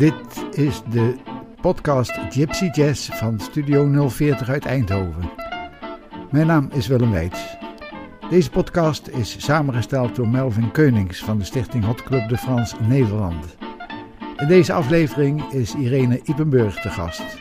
[0.00, 1.14] Dit is de
[1.60, 5.30] podcast Gypsy Jazz van Studio 040 uit Eindhoven.
[6.30, 7.56] Mijn naam is Willem Weits.
[8.30, 13.56] Deze podcast is samengesteld door Melvin Keunings van de stichting Hot Club de France Nederland.
[14.36, 17.38] In deze aflevering is Irene Ipenburg te gast.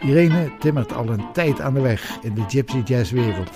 [0.00, 3.50] Irene timmert al een tijd aan de weg in de Gypsy Jazz wereld,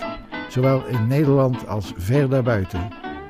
[0.49, 2.89] zowel in Nederland als ver daarbuiten.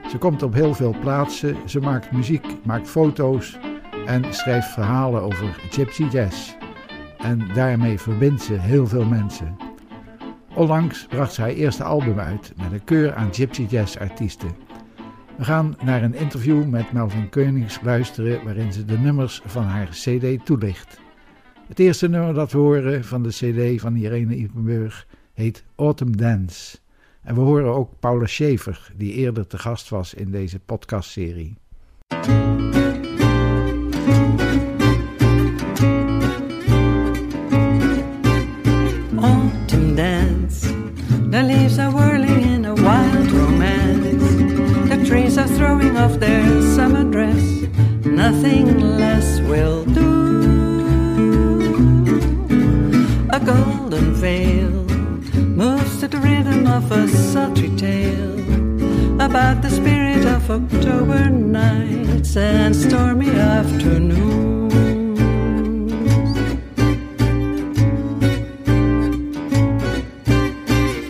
[0.09, 3.59] Ze komt op heel veel plaatsen, ze maakt muziek, maakt foto's
[4.07, 6.55] en schrijft verhalen over Gypsy Jazz.
[7.19, 9.57] En daarmee verbindt ze heel veel mensen.
[10.55, 14.57] Onlangs bracht ze haar eerste album uit met een keur aan Gypsy Jazz artiesten.
[15.37, 19.89] We gaan naar een interview met Melvin Keunings luisteren waarin ze de nummers van haar
[19.89, 21.01] cd toelicht.
[21.69, 26.79] Het eerste nummer dat we horen van de cd van Irene Ipenburg heet Autumn Dance.
[27.23, 31.57] En we horen ook Paula Schaefer, die eerder te gast was in deze podcastserie.
[32.09, 32.76] Autumn
[48.31, 50.13] nothing less will do.
[53.31, 54.73] A golden veil
[55.63, 58.39] moves to the rhythm of a sultry tale
[59.29, 64.75] about the spirit of October nights and stormy afternoons.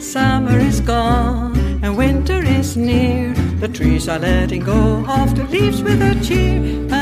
[0.05, 3.33] Summer is gone and winter is near.
[3.63, 6.96] The trees are letting go of the leaves with a cheer.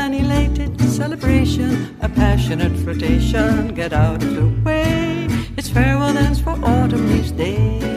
[0.95, 3.75] Celebration, a passionate flirtation.
[3.75, 5.27] Get out of the way.
[5.57, 7.94] It's farewell dance for autumn leaves day.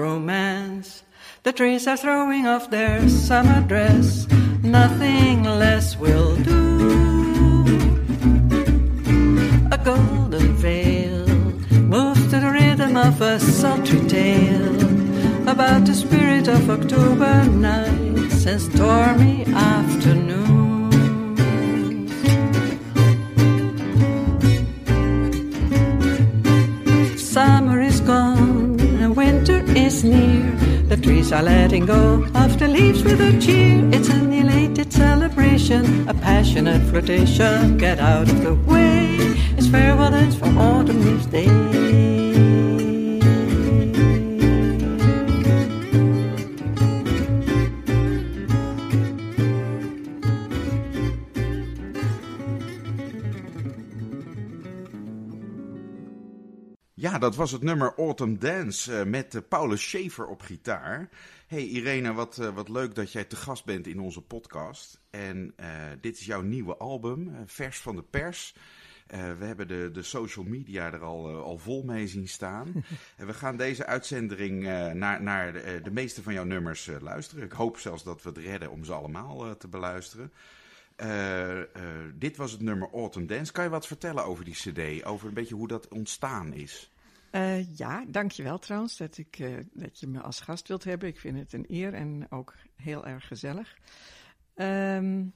[0.00, 1.02] Romance.
[1.42, 4.26] The trees are throwing off their summer dress,
[4.62, 6.60] nothing less will do.
[9.70, 11.26] A golden veil
[11.94, 14.80] moves to the rhythm of a sultry tale
[15.48, 20.39] about the spirit of October nights and stormy afternoons.
[31.32, 33.88] Are letting go of the leaves with a cheer.
[33.92, 37.78] It's an elated celebration, a passionate flirtation.
[37.78, 39.14] Get out of the way.
[39.56, 41.79] It's farewell dance for autumn leaves day.
[57.20, 61.08] Dat was het nummer Autumn Dance eh, met uh, Paulus Schaefer op gitaar.
[61.46, 65.00] Hey Irene, wat, eh, wat leuk dat jij te gast bent in onze podcast.
[65.10, 65.68] En eh,
[66.00, 68.54] dit is jouw nieuwe album, eh, vers van de pers.
[69.06, 72.84] Eh, we hebben de, de social media er al, eh, al vol mee zien staan.
[73.16, 76.88] en we gaan deze uitzending eh, naar, naar de, eh, de meeste van jouw nummers
[76.88, 77.44] eh, luisteren.
[77.44, 80.32] Ik hoop zelfs dat we het redden om ze allemaal eh, te beluisteren.
[80.96, 81.66] Eh, eh,
[82.14, 83.52] dit was het nummer Autumn Dance.
[83.52, 85.04] Kan je wat vertellen over die cd?
[85.04, 86.90] Over een beetje hoe dat ontstaan is?
[87.30, 91.08] Uh, ja, dankjewel trouwens dat, ik, uh, dat je me als gast wilt hebben.
[91.08, 93.76] Ik vind het een eer en ook heel erg gezellig.
[94.54, 95.32] Um,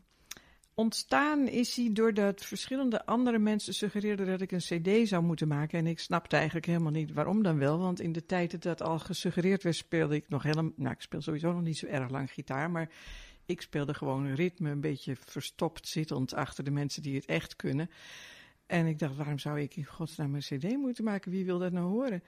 [0.75, 5.79] ontstaan is hij doordat verschillende andere mensen suggereerden dat ik een CD zou moeten maken.
[5.79, 7.79] En ik snapte eigenlijk helemaal niet waarom dan wel.
[7.79, 10.73] Want in de tijd dat dat al gesuggereerd werd, speelde ik nog helemaal.
[10.77, 12.71] Nou, ik speel sowieso nog niet zo erg lang gitaar.
[12.71, 12.91] Maar
[13.47, 17.91] ik speelde gewoon ritme, een beetje verstopt zittend achter de mensen die het echt kunnen.
[18.67, 21.31] En ik dacht, waarom zou ik in godsnaam een CD moeten maken?
[21.31, 22.23] Wie wil dat nou horen?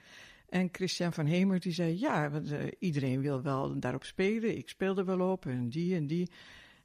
[0.48, 4.56] En Christian van Hemert die zei, ja, want, uh, iedereen wil wel daarop spelen.
[4.56, 6.30] Ik speelde wel op en die en die.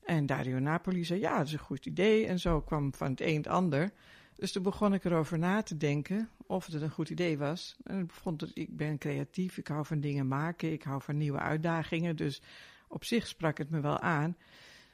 [0.04, 2.26] En Dario Napoli zei, ja, dat is een goed idee.
[2.26, 3.92] En zo kwam van het een het ander.
[4.36, 7.76] Dus toen begon ik erover na te denken of het een goed idee was.
[7.84, 11.18] En ik vond dat ik ben creatief, ik hou van dingen maken, ik hou van
[11.18, 12.16] nieuwe uitdagingen.
[12.16, 12.42] Dus
[12.88, 14.38] op zich sprak het me wel aan.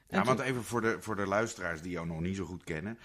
[0.09, 2.98] Ja, want even voor de, voor de luisteraars die jou nog niet zo goed kennen.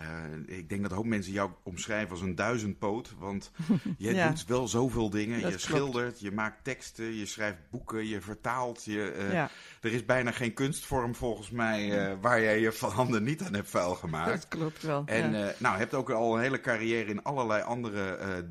[0.00, 3.14] Uh, ik denk dat een hoop mensen jou omschrijven als een duizendpoot.
[3.18, 3.50] Want
[3.98, 5.36] je ja, doet wel zoveel dingen.
[5.36, 5.60] Je klopt.
[5.60, 8.84] schildert, je maakt teksten, je schrijft boeken, je vertaalt.
[8.84, 9.50] Je, uh, ja.
[9.80, 13.70] Er is bijna geen kunstvorm volgens mij uh, waar jij je handen niet aan hebt
[13.70, 14.30] vuil gemaakt.
[14.30, 15.02] Dat klopt wel.
[15.06, 15.52] En ja.
[15.58, 18.44] nou, hebt ook al een hele carrière in allerlei andere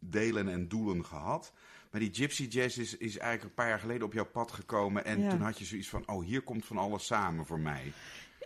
[0.00, 1.52] delen en doelen gehad.
[1.90, 5.04] Maar die Gypsy Jazz is, is eigenlijk een paar jaar geleden op jouw pad gekomen.
[5.04, 5.30] En ja.
[5.30, 7.92] toen had je zoiets van, oh, hier komt van alles samen voor mij.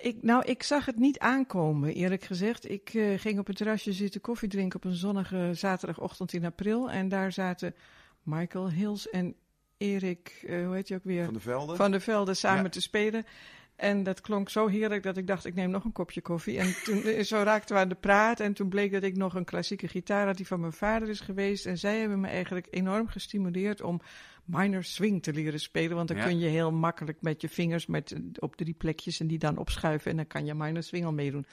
[0.00, 2.70] Ik, nou, ik zag het niet aankomen, eerlijk gezegd.
[2.70, 6.91] Ik uh, ging op het terrasje zitten koffie drinken op een zonnige zaterdagochtend in april.
[6.91, 7.75] En daar zaten
[8.23, 9.35] Michael Hills en
[9.76, 11.25] Erik, uh, hoe heet je ook weer?
[11.25, 11.76] Van de Velde.
[11.76, 12.69] Van de Velde samen ja.
[12.69, 13.25] te spelen.
[13.76, 16.59] En dat klonk zo heerlijk dat ik dacht, ik neem nog een kopje koffie.
[16.59, 18.41] En toen, zo raakten we aan de praat.
[18.41, 21.21] En toen bleek dat ik nog een klassieke gitaar had die van mijn vader is
[21.21, 21.67] geweest.
[21.67, 24.00] En zij hebben me eigenlijk enorm gestimuleerd om
[24.44, 25.97] minor swing te leren spelen.
[25.97, 26.25] Want dan ja.
[26.25, 30.11] kun je heel makkelijk met je vingers met, op drie plekjes en die dan opschuiven.
[30.11, 31.47] En dan kan je minor swing al meedoen.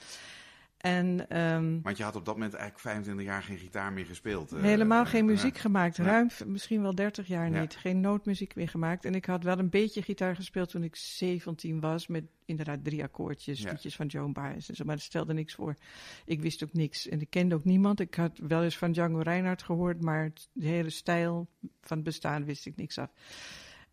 [0.82, 4.52] En, um, Want je had op dat moment eigenlijk 25 jaar geen gitaar meer gespeeld.
[4.52, 5.98] Uh, helemaal geen muziek uh, gemaakt.
[5.98, 6.46] Ruim, ja.
[6.46, 7.60] misschien wel 30 jaar ja.
[7.60, 7.76] niet.
[7.76, 9.04] Geen nootmuziek meer gemaakt.
[9.04, 12.06] En ik had wel een beetje gitaar gespeeld toen ik 17 was.
[12.06, 14.84] Met inderdaad drie akkoordjes, liedjes van Joan Baez en zo.
[14.84, 15.76] Maar dat stelde niks voor.
[16.24, 17.08] Ik wist ook niks.
[17.08, 18.00] En ik kende ook niemand.
[18.00, 20.00] Ik had wel eens van Django Reinhardt gehoord.
[20.00, 21.48] Maar de hele stijl
[21.80, 23.10] van het bestaan wist ik niks af.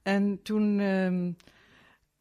[0.01, 1.35] En toen um,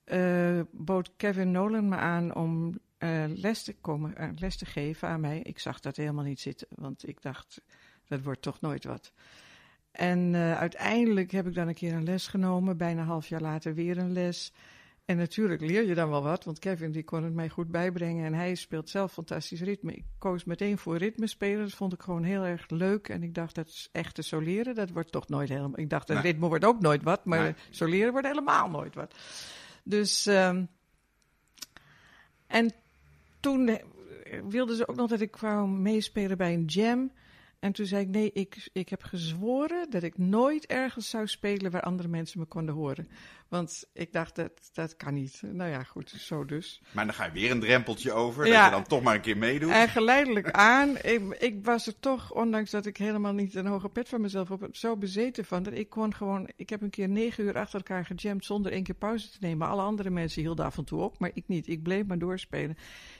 [0.04, 5.08] uh, bood Kevin Nolan me aan om uh, les, te komen, uh, les te geven
[5.08, 5.40] aan mij.
[5.42, 7.60] Ik zag dat helemaal niet zitten, want ik dacht,
[8.06, 9.12] dat wordt toch nooit wat.
[9.90, 13.40] En uh, uiteindelijk heb ik dan een keer een les genomen, bijna een half jaar
[13.40, 14.52] later weer een les.
[15.04, 18.24] En natuurlijk leer je dan wel wat, want Kevin die kon het mij goed bijbrengen
[18.24, 19.92] en hij speelt zelf fantastisch ritme.
[19.92, 23.08] Ik koos meteen voor ritme spelen, dat vond ik gewoon heel erg leuk.
[23.08, 25.78] En ik dacht, dat is echt te soleren, dat wordt toch nooit helemaal...
[25.78, 26.32] Ik dacht, dat nee.
[26.32, 27.54] ritme wordt ook nooit wat, maar nee.
[27.70, 29.14] soleren wordt helemaal nooit wat.
[29.84, 30.26] Dus...
[30.26, 30.68] Um,
[32.46, 32.72] en
[33.40, 33.80] toen
[34.48, 37.10] wilden ze ook nog dat ik kwam meespelen bij een jam.
[37.58, 41.70] En toen zei ik, nee, ik, ik heb gezworen dat ik nooit ergens zou spelen
[41.70, 43.08] waar andere mensen me konden horen.
[43.48, 45.42] Want ik dacht, dat, dat kan niet.
[45.42, 46.82] Nou ja, goed, zo dus.
[46.90, 49.20] Maar dan ga je weer een drempeltje over, ja, dat je dan toch maar een
[49.20, 49.70] keer meedoet.
[49.70, 53.88] En geleidelijk aan, ik, ik, was er toch, ondanks dat ik helemaal niet een hoge
[53.88, 57.08] pet van mezelf op zo bezeten van, dat ik kon gewoon, ik heb een keer
[57.08, 59.68] negen uur achter elkaar gejamd zonder één keer pauze te nemen.
[59.68, 61.68] Alle andere mensen hielden af en toe op, maar ik niet.
[61.68, 62.76] Ik bleef maar doorspelen.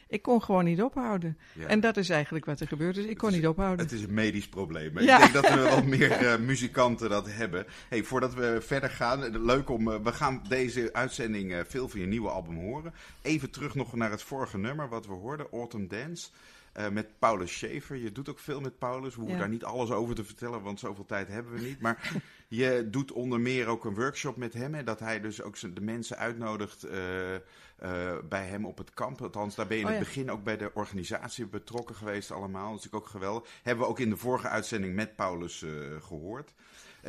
[0.09, 1.39] Ik kon gewoon niet ophouden.
[1.53, 1.67] Ja.
[1.67, 2.95] En dat is eigenlijk wat er gebeurt.
[2.95, 3.85] Dus ik kon is, niet ophouden.
[3.85, 4.99] Het is een medisch probleem.
[4.99, 5.15] Ja.
[5.15, 7.67] Ik denk dat we wel meer uh, muzikanten dat hebben.
[7.89, 9.89] Hey, voordat we verder gaan, leuk om.
[9.89, 12.95] Uh, we gaan deze uitzending uh, veel van je nieuwe album horen.
[13.23, 16.29] Even terug nog naar het vorige nummer wat we hoorden, Autumn Dance.
[16.77, 17.97] Uh, met Paulus Schaefer.
[17.97, 19.15] Je doet ook veel met Paulus.
[19.15, 19.43] We hoeven ja.
[19.43, 21.81] daar niet alles over te vertellen, want zoveel tijd hebben we niet.
[21.81, 22.13] Maar
[22.49, 24.75] je doet onder meer ook een workshop met hem.
[24.75, 27.39] Hè, dat hij dus ook de mensen uitnodigt uh, uh,
[28.29, 29.23] bij hem op het kamp.
[29.23, 32.71] Althans, daar ben je in oh, het begin ook bij de organisatie betrokken geweest allemaal.
[32.71, 33.49] Dat is natuurlijk ook geweldig.
[33.63, 35.65] Hebben we ook in de vorige uitzending met Paulus
[36.01, 36.53] gehoord.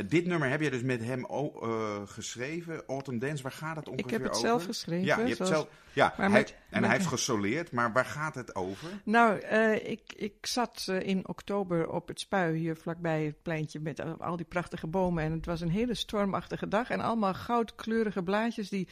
[0.07, 3.43] Dit nummer heb je dus met hem uh, geschreven, Autumn Dance.
[3.43, 4.15] Waar gaat het ongeveer over?
[4.15, 4.47] Ik heb het over?
[4.47, 5.05] zelf geschreven.
[5.05, 5.51] Ja, je hebt zoals...
[5.51, 6.89] zelf, ja hij, met, en met...
[6.89, 7.71] hij heeft gesoleerd.
[7.71, 8.89] Maar waar gaat het over?
[9.03, 14.19] Nou, uh, ik, ik zat in oktober op het Spui, hier vlakbij het pleintje met
[14.19, 15.23] al die prachtige bomen.
[15.23, 16.89] En het was een hele stormachtige dag.
[16.89, 18.87] En allemaal goudkleurige blaadjes die,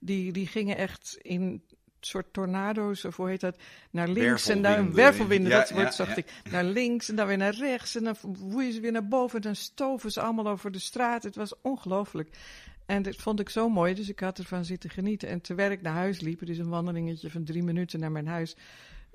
[0.00, 1.62] die, die gingen echt in
[2.06, 3.56] soort tornado's, of hoe heet dat,
[3.90, 6.16] naar links en een wervelwinden, ja, dat woord ja, zocht ja.
[6.16, 6.32] ik.
[6.50, 9.42] Naar links en dan weer naar rechts en dan woeien ze weer naar boven en
[9.42, 11.22] dan stoven ze allemaal over de straat.
[11.22, 12.28] Het was ongelooflijk.
[12.86, 15.28] En dat vond ik zo mooi, dus ik had ervan zitten genieten.
[15.28, 18.56] En terwijl ik naar huis liep, is een wandelingetje van drie minuten naar mijn huis,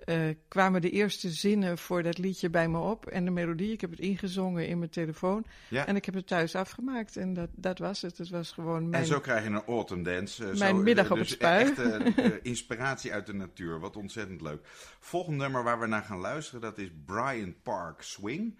[0.05, 3.05] uh, kwamen de eerste zinnen voor dat liedje bij me op.
[3.05, 5.45] En de melodie, ik heb het ingezongen in mijn telefoon.
[5.69, 5.85] Ja.
[5.85, 7.17] En ik heb het thuis afgemaakt.
[7.17, 8.17] En dat, dat was het.
[8.17, 9.01] Het was gewoon mijn...
[9.01, 10.43] En zo krijg je een autumn dance.
[10.43, 11.63] Uh, mijn zo, middag op dus het spui.
[11.63, 11.79] Echt
[12.17, 13.79] uh, inspiratie uit de natuur.
[13.79, 14.67] Wat ontzettend leuk.
[14.99, 18.57] Volgende nummer waar we naar gaan luisteren, dat is Brian Park Swing.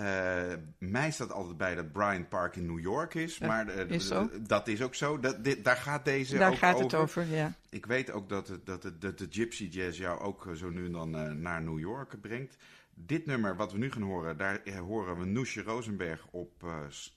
[0.00, 4.68] Uh, mij staat altijd bij dat Bryant Park in New York is, maar is dat
[4.68, 5.20] is ook zo.
[5.20, 6.84] Dat, dit, daar gaat deze daar ook gaat over.
[6.84, 7.52] het over, ja.
[7.68, 10.84] Ik weet ook dat, het, dat, het, dat de Gypsy Jazz jou ook zo nu
[10.84, 12.56] en dan naar New York brengt.
[12.94, 16.64] Dit nummer wat we nu gaan horen, daar horen we Noesje Rosenberg op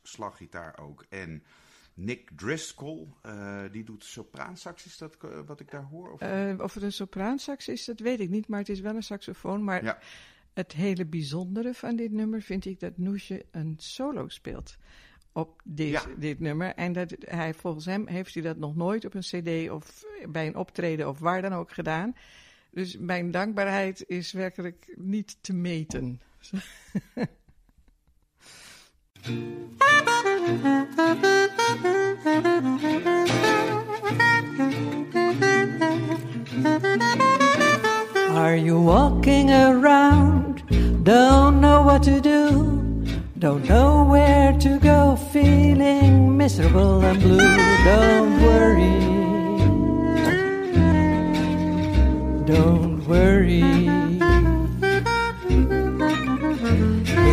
[0.04, 1.06] slaggitaar ook.
[1.10, 1.44] En
[1.94, 3.08] Nick Driscoll,
[3.72, 6.12] die doet sopraansax, is dat wat ik daar hoor?
[6.12, 6.22] Of,
[6.60, 9.64] of het een sopraansax is, dat weet ik niet, maar het is wel een saxofoon.
[9.64, 10.00] Maar ja.
[10.58, 14.78] Het hele bijzondere van dit nummer vind ik dat Noesje een solo speelt
[15.32, 16.04] op dit, ja.
[16.18, 16.74] dit nummer.
[16.74, 20.48] En dat hij, volgens hem heeft hij dat nog nooit op een cd of bij
[20.48, 22.16] een optreden of waar dan ook gedaan.
[22.72, 26.22] Dus mijn dankbaarheid is werkelijk niet te meten.
[38.38, 40.62] Are you walking around?
[41.04, 42.40] Don't know what to do.
[43.40, 47.58] Don't know where to go, feeling miserable and blue.
[47.92, 49.00] Don't worry.
[52.46, 53.64] Don't worry.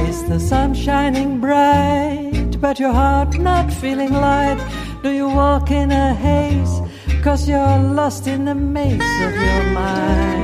[0.08, 4.58] Is the sun shining bright, but your heart not feeling light?
[5.02, 6.80] Do you walk in a haze,
[7.22, 10.43] cause you're lost in the maze of your mind?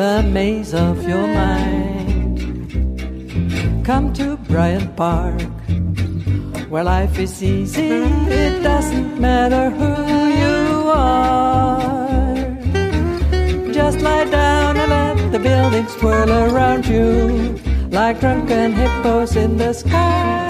[0.00, 2.40] The maze of your mind.
[3.84, 5.42] Come to Bryant Park,
[6.70, 8.00] where life is easy,
[8.40, 9.92] it doesn't matter who
[10.42, 12.32] you are.
[13.74, 19.74] Just lie down and let the buildings swirl around you like drunken hippos in the
[19.74, 20.48] sky.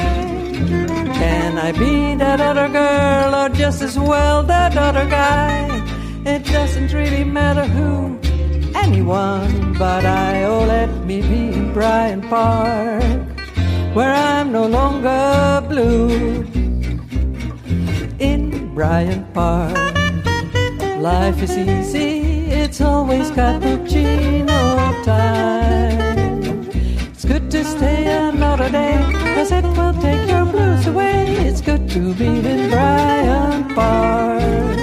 [1.21, 5.67] Can I be that other girl or just as well that other guy?
[6.25, 8.20] It doesn't really matter who,
[8.83, 10.45] anyone but I.
[10.45, 13.03] Oh, let me be in Bryant Park,
[13.95, 16.45] where I'm no longer blue.
[18.19, 19.95] In Bryant Park,
[20.99, 24.61] life is easy, it's always cappuccino
[25.05, 26.69] time.
[27.13, 28.99] It's good to stay another day,
[29.35, 31.37] cause it will take your blues away.
[31.49, 34.80] It's good to be in Bryant Park.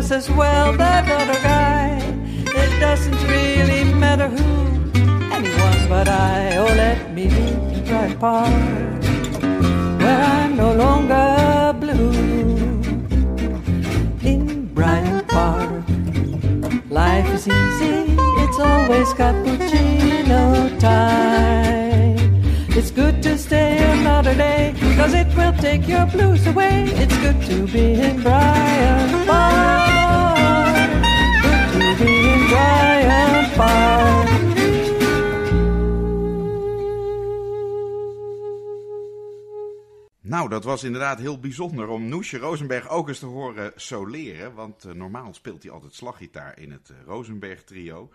[0.00, 1.86] just as well that other guy.
[2.62, 4.50] It doesn't really matter who,
[5.36, 6.56] anyone but I.
[6.56, 8.50] Oh, let me meet right Park,
[10.00, 11.26] where I'm no longer
[11.82, 12.10] blue.
[14.30, 15.84] In Bryant Park,
[16.90, 17.98] life is easy.
[18.42, 20.42] It's always cappuccino
[20.80, 22.42] time.
[22.78, 26.76] It's good to stay another day, cause it will take your blues away.
[27.02, 29.23] It's good to be in Brian.
[40.54, 44.54] Dat was inderdaad heel bijzonder om Noesje Rosenberg ook eens te horen soleren.
[44.54, 48.10] Want uh, normaal speelt hij altijd slaggitaar in het uh, Rosenberg trio.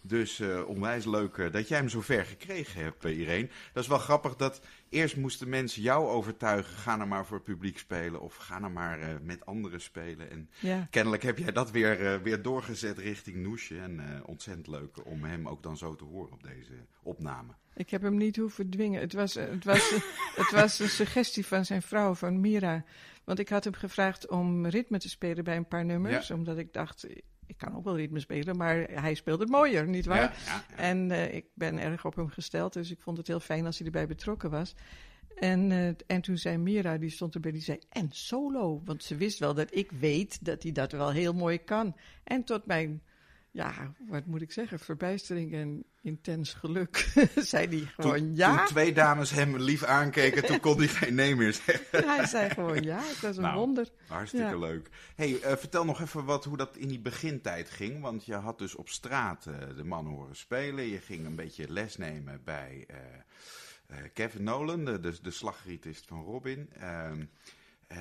[0.00, 3.48] Dus uh, onwijs leuk dat jij hem zo ver gekregen hebt, Irene.
[3.72, 6.76] Dat is wel grappig dat eerst moesten mensen jou overtuigen.
[6.76, 10.30] Ga nou maar voor het publiek spelen of ga nou maar met anderen spelen.
[10.30, 10.86] En ja.
[10.90, 13.78] kennelijk heb jij dat weer, weer doorgezet richting Noesje.
[13.78, 17.52] En ontzettend leuk om hem ook dan zo te horen op deze opname.
[17.74, 19.00] Ik heb hem niet hoeven dwingen.
[19.00, 19.90] Het was, het, was,
[20.42, 22.84] het was een suggestie van zijn vrouw, van Mira.
[23.24, 26.28] Want ik had hem gevraagd om ritme te spelen bij een paar nummers.
[26.28, 26.34] Ja.
[26.34, 27.06] Omdat ik dacht,
[27.46, 30.20] ik kan ook wel ritme spelen, maar hij speelt het mooier, nietwaar?
[30.20, 30.76] Ja, ja, ja.
[30.76, 33.76] En uh, ik ben erg op hem gesteld, dus ik vond het heel fijn als
[33.76, 34.74] hij erbij betrokken was.
[35.34, 38.82] En, uh, en toen zei Mira, die stond erbij, die zei, en solo.
[38.84, 41.96] Want ze wist wel dat ik weet dat hij dat wel heel mooi kan.
[42.24, 43.02] En tot mijn
[43.56, 46.96] ja, wat moet ik zeggen, verbijstering en intens geluk,
[47.36, 48.56] zei hij gewoon toen, ja.
[48.56, 52.08] Toen twee dames hem lief aankeken, toen kon hij geen nee meer zeggen.
[52.16, 53.90] hij zei gewoon ja, het was een nou, wonder.
[54.06, 54.58] Hartstikke Ja.
[54.58, 54.88] leuk.
[55.14, 58.00] hey, uh, vertel nog even wat, hoe dat in die begintijd ging.
[58.00, 60.84] Want je had dus op straat uh, de mannen horen spelen.
[60.84, 66.22] Je ging een beetje les nemen bij uh, Kevin Nolan, de, de, de slaggitarist van
[66.22, 66.68] Robin.
[66.80, 67.24] Ehm,
[67.92, 67.98] uh,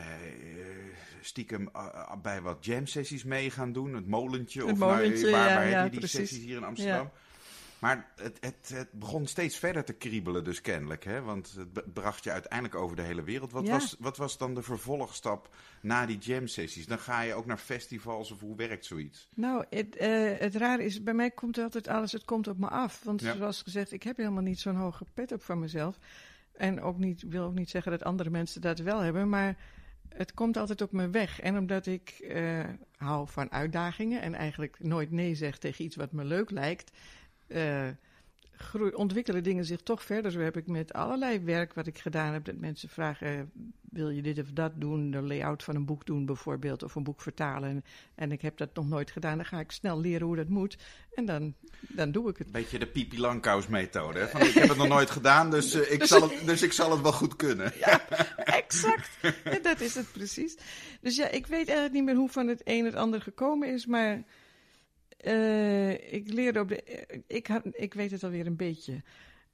[1.22, 3.94] stiekem uh, bij wat jam sessies mee gaan doen.
[3.94, 4.62] Het molentje.
[4.62, 7.04] Het of nou, waar, ja, waar ja, heb je die sessies hier in Amsterdam?
[7.04, 7.12] Ja.
[7.80, 11.04] Maar het, het, het, begon steeds verder te kriebelen dus kennelijk.
[11.04, 11.22] Hè?
[11.22, 13.52] Want het bracht je uiteindelijk over de hele wereld.
[13.52, 15.50] Wat, was, wat was dan de vervolgstap
[15.82, 16.88] na die jam sessies?
[16.88, 19.28] Dan ga je ook naar festivals of hoe werkt zoiets?
[19.36, 22.68] Nou, het, uh, het raar is, bij mij komt altijd alles, het komt op me
[22.68, 23.04] af.
[23.04, 25.98] Want zoals gezegd, ik heb helemaal niet zo'n hoge pet op van mezelf.
[26.58, 29.58] En ook niet, wil ook niet zeggen dat andere mensen dat wel hebben, maar
[30.10, 31.40] het komt altijd op me weg.
[31.40, 32.64] En omdat ik eh,
[32.98, 36.98] hou van uitdagingen en eigenlijk nooit nee zeg tegen iets wat me leuk lijkt,
[37.48, 37.88] eh,
[38.58, 40.32] groei, ontwikkelen dingen zich toch verder.
[40.32, 43.42] Zo heb ik met allerlei werk wat ik gedaan heb, dat mensen vragen, eh,
[43.90, 47.04] wil je dit of dat doen, de layout van een boek doen bijvoorbeeld, of een
[47.04, 47.70] boek vertalen.
[47.70, 47.84] En,
[48.16, 50.78] en ik heb dat nog nooit gedaan, dan ga ik snel leren hoe dat moet
[51.14, 52.52] en dan, dan doe ik het.
[52.52, 54.20] Beetje de Pipi Langkous methode.
[54.20, 54.28] Hè?
[54.28, 56.92] Van, ik heb het nog nooit gedaan, dus, uh, ik zal het, dus ik zal
[56.92, 57.74] het wel goed kunnen.
[57.80, 59.10] Ja, exact.
[59.44, 60.58] Ja, dat is het precies.
[61.02, 63.86] Dus ja, ik weet eigenlijk niet meer hoe van het een het ander gekomen is,
[63.86, 64.24] maar
[65.22, 67.24] uh, ik leerde op de.
[67.28, 69.04] Ik, had, ik weet het alweer een beetje.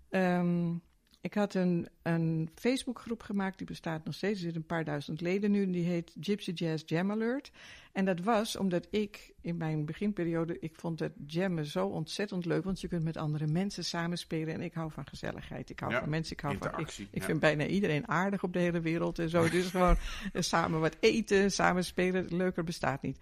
[0.10, 0.82] Um,
[1.22, 4.34] ik had een, een Facebookgroep gemaakt, die bestaat nog steeds.
[4.34, 5.70] Er zitten een paar duizend leden nu.
[5.70, 7.52] Die heet Gypsy Jazz Jam Alert.
[7.92, 10.60] En dat was omdat ik in mijn beginperiode...
[10.60, 12.64] ik vond het jammen zo ontzettend leuk...
[12.64, 14.54] want je kunt met andere mensen samenspelen.
[14.54, 15.70] En ik hou van gezelligheid.
[15.70, 16.34] Ik hou Ja, van mensen.
[16.34, 17.26] Ik, hou van, ik, ik ja.
[17.26, 19.50] vind bijna iedereen aardig op de hele wereld en zo.
[19.50, 19.98] Dus gewoon
[20.34, 22.26] eh, samen wat eten, samen spelen.
[22.36, 23.18] Leuker bestaat niet.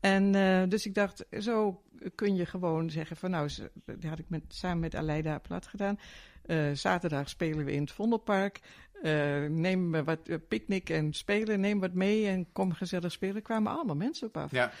[0.00, 1.82] En uh, dus ik dacht, zo
[2.14, 3.30] kun je gewoon zeggen van...
[3.30, 3.50] nou,
[3.84, 5.98] dat had ik met, samen met Aleida plat gedaan...
[6.46, 8.60] Uh, zaterdag spelen we in het Vondelpark.
[9.02, 11.60] Uh, neem wat picknick en spelen.
[11.60, 13.42] Neem wat mee en kom gezellig spelen.
[13.42, 14.50] Kwamen allemaal mensen op af.
[14.50, 14.72] Ja.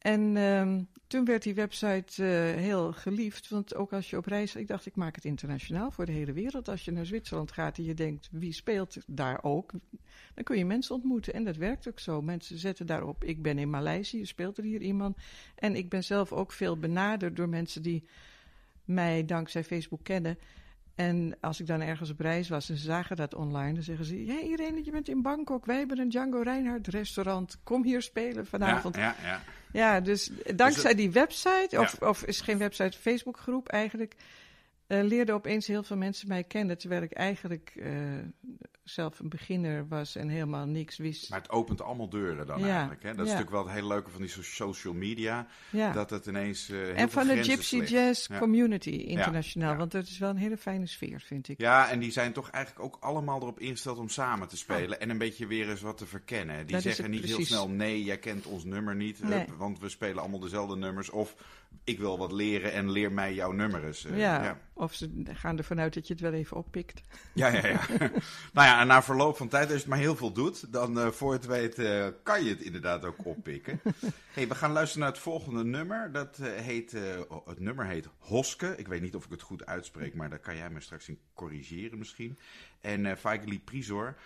[0.00, 2.22] En um, toen werd die website
[2.56, 3.48] heel geliefd.
[3.48, 4.54] Want ook als je op reis...
[4.54, 6.68] Ik dacht, ik maak het internationaal voor de hele wereld.
[6.68, 9.72] Als je naar Zwitserland gaat en je denkt, wie speelt daar ook?
[10.34, 11.34] Dan kun je mensen ontmoeten.
[11.34, 12.22] En dat werkt ook zo.
[12.22, 15.16] Mensen zetten daarop, ik ben in Maleisië, speelt er hier iemand.
[15.54, 18.04] En ik ben zelf ook veel benaderd door mensen die
[18.84, 20.38] mij dankzij Facebook kennen...
[21.00, 24.04] En als ik dan ergens op reis was en ze zagen dat online, dan zeggen
[24.04, 28.02] ze: hey Irene, je bent in Bangkok, wij hebben een Django Reinhardt restaurant, kom hier
[28.02, 28.96] spelen vanavond.
[28.96, 29.40] Ja, ja, ja.
[29.72, 31.80] ja dus dankzij dus die website, ja.
[31.80, 34.14] of, of is geen website, Facebookgroep eigenlijk,
[34.90, 37.92] uh, leerden opeens heel veel mensen mij kennen, terwijl ik eigenlijk uh,
[38.84, 41.30] zelf een beginner was en helemaal niks wist.
[41.30, 43.02] Maar het opent allemaal deuren dan Ja, eigenlijk.
[43.02, 43.08] Hè?
[43.08, 45.46] Dat is natuurlijk wel het hele leuke van die so- social media.
[45.70, 45.92] Ja.
[45.92, 47.76] Dat het ineens uh, heel en van de Gypsy.
[47.76, 48.38] Jazz Ja.
[48.38, 51.60] Community internationaal, want dat is wel een hele fijne sfeer, vind ik.
[51.60, 55.00] Ja, en die zijn toch eigenlijk ook allemaal erop ingesteld om samen te spelen.
[55.00, 56.66] En een beetje weer eens wat te verkennen.
[56.66, 56.82] Die Oh.
[56.82, 59.22] Dat zeggen niet heel snel, nee, jij kent ons nummer niet.
[59.22, 59.44] Nee.
[59.56, 61.10] want we spelen allemaal dezelfde nummers.
[61.10, 61.34] Of
[61.84, 64.04] ik wil wat leren en leer mij jouw nummer eens.
[64.04, 64.58] Uh, ja, ja.
[64.72, 67.00] of ze gaan ervan uit dat je het wel even oppikt.
[67.32, 67.80] Ja, ja, ja.
[68.52, 70.98] nou ja, en na verloop van tijd, als je het maar heel veel doet, dan
[70.98, 73.80] uh, voor het weet uh, kan je het inderdaad ook oppikken.
[74.34, 76.12] hey, we gaan luisteren naar het volgende nummer.
[76.12, 76.92] Dat heet,
[77.44, 78.74] het nummer heet Hoske.
[78.76, 81.18] Ik weet niet of ik het goed uitspreek, maar daar kan jij me straks in
[81.34, 82.38] corrigeren misschien.
[82.80, 84.16] En uh, Vaigli Prizor.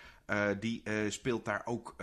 [0.59, 1.95] Die speelt daar ook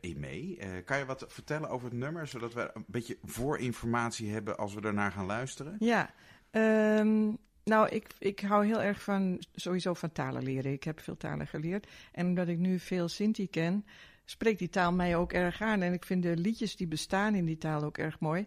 [0.00, 0.58] in mee.
[0.84, 4.80] kan je wat vertellen over het nummer, zodat we een beetje voorinformatie hebben als we
[4.80, 5.76] daarnaar gaan luisteren?
[5.78, 6.10] Ja,
[6.50, 7.30] ehm,
[7.64, 10.72] nou, ik, ik hou heel erg van sowieso van talen leren.
[10.72, 11.86] Ik heb veel talen geleerd.
[12.12, 13.84] En omdat ik nu veel Sinti ken,
[14.24, 15.82] spreekt die taal mij ook erg aan.
[15.82, 18.46] En ik vind de liedjes die bestaan in die taal ook erg mooi.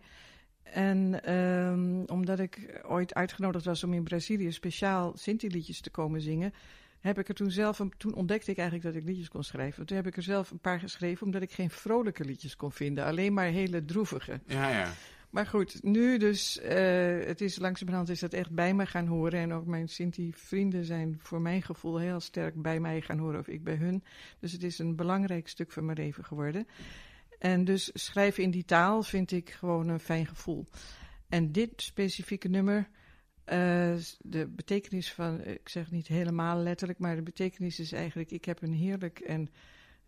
[0.63, 6.53] En um, omdat ik ooit uitgenodigd was om in Brazilië speciaal Sinti-liedjes te komen zingen,
[7.05, 9.85] heb ik er toen zelf, toen ontdekte ik eigenlijk dat ik liedjes kon schrijven.
[9.85, 13.05] Toen heb ik er zelf een paar geschreven, omdat ik geen vrolijke liedjes kon vinden,
[13.05, 14.41] alleen maar hele droevige.
[14.45, 14.93] Ja, ja.
[15.29, 19.39] Maar goed, nu dus, uh, het is langzamerhand is dat echt bij me gaan horen.
[19.39, 23.47] En ook mijn Sinti-vrienden zijn voor mijn gevoel heel sterk bij mij gaan horen of
[23.47, 24.03] ik bij hun.
[24.39, 26.67] Dus het is een belangrijk stuk van mijn leven geworden.
[27.39, 30.65] En dus schrijven in die taal vind ik gewoon een fijn gevoel.
[31.29, 32.89] En dit specifieke nummer,
[33.45, 38.45] uh, de betekenis van, ik zeg niet helemaal letterlijk, maar de betekenis is eigenlijk: ik
[38.45, 39.49] heb een heerlijk en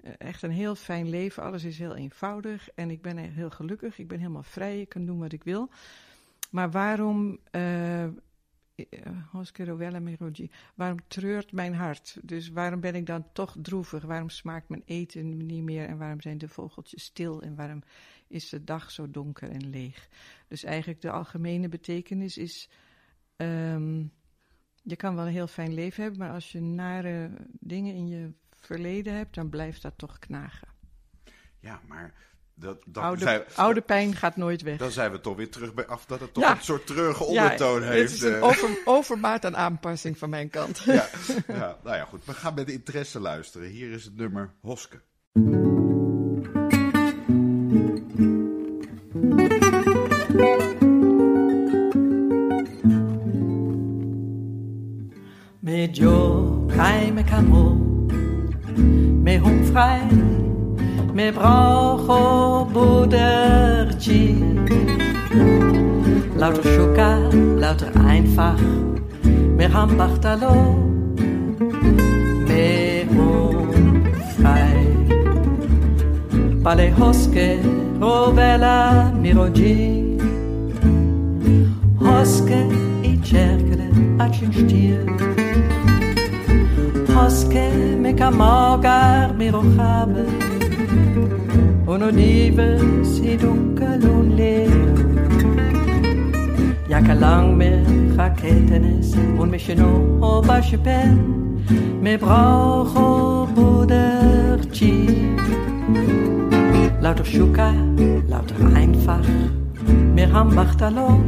[0.04, 1.44] uh, echt een heel fijn leven.
[1.44, 4.00] Alles is heel eenvoudig en ik ben heel gelukkig.
[4.00, 5.70] Ik ben helemaal vrij, ik kan doen wat ik wil.
[6.52, 8.08] Maar waarom uh,
[10.76, 12.18] Waarom treurt mijn hart?
[12.24, 14.04] Dus waarom ben ik dan toch droevig?
[14.04, 15.86] Waarom smaakt mijn eten niet meer?
[15.86, 17.42] En waarom zijn de vogeltjes stil?
[17.42, 17.84] En waarom
[18.28, 20.10] is de dag zo donker en leeg?
[20.48, 22.70] Dus eigenlijk de algemene betekenis is...
[23.38, 24.12] Um,
[24.82, 28.32] je kan wel een heel fijn leven hebben, maar als je nare dingen in je
[28.60, 30.68] verleden hebt, dan blijft dat toch knagen.
[31.60, 32.14] Ja, maar
[32.54, 34.78] dat, dat oude, oude, pijn gaat nooit weg.
[34.78, 37.82] Dan zijn we toch weer terug bij af dat het toch een soort treurige ondertoon
[37.82, 38.12] ja, heeft.
[38.12, 38.44] Het is een eh.
[38.44, 40.80] over, overmaat aan aanpassing van mijn kant.
[40.80, 41.08] Ja,
[41.48, 42.26] ja, nou ja, goed.
[42.26, 43.70] We gaan met interesse luisteren.
[43.70, 45.02] Hier is het nummer Hoske.
[57.28, 57.76] acabó.
[59.24, 60.02] Mais hon frei,
[61.14, 64.44] mais brauch o Buderji.
[66.38, 67.18] Lauter Schoka,
[67.58, 68.60] lauter einfach,
[69.58, 70.76] mehr ham Bachtalo,
[72.48, 74.06] mehr hon
[74.38, 74.88] frei.
[76.64, 77.60] Bale hoske,
[78.00, 80.18] rovela miroji.
[82.00, 82.68] Hoske
[83.04, 85.00] i cercele a cinstir.
[87.18, 87.66] moske
[88.04, 90.28] mekamor gar mirochabel
[91.86, 92.70] und Olive
[93.04, 94.96] si dunkel und leer.
[96.90, 97.82] Ja, lang mir
[98.18, 101.64] Raketenes und mich nur Oberschüppen,
[102.02, 104.96] mir brauche Buderchi.
[107.02, 107.70] Lauter Schuka,
[108.28, 109.28] lauter einfach,
[110.16, 111.22] mir haben Machtalon,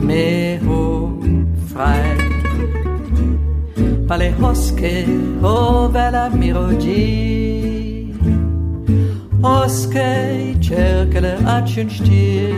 [0.00, 2.29] mir hum frei.
[4.10, 5.06] palejosche,
[5.40, 8.12] o vela mirogi.
[9.40, 12.54] Osche, cercele aci în știri.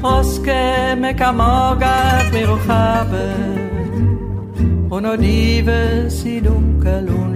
[0.00, 3.26] Osche, me camogat mirohabe,
[4.88, 7.33] unodive si dunque lună.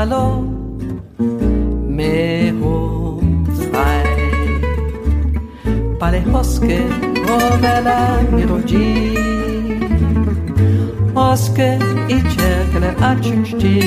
[0.00, 0.40] Salon
[1.96, 3.20] mehrumfrei.
[5.98, 6.78] Parejos que
[7.28, 9.18] rovelan melodii,
[11.14, 13.80] Oske i čekne a čučti,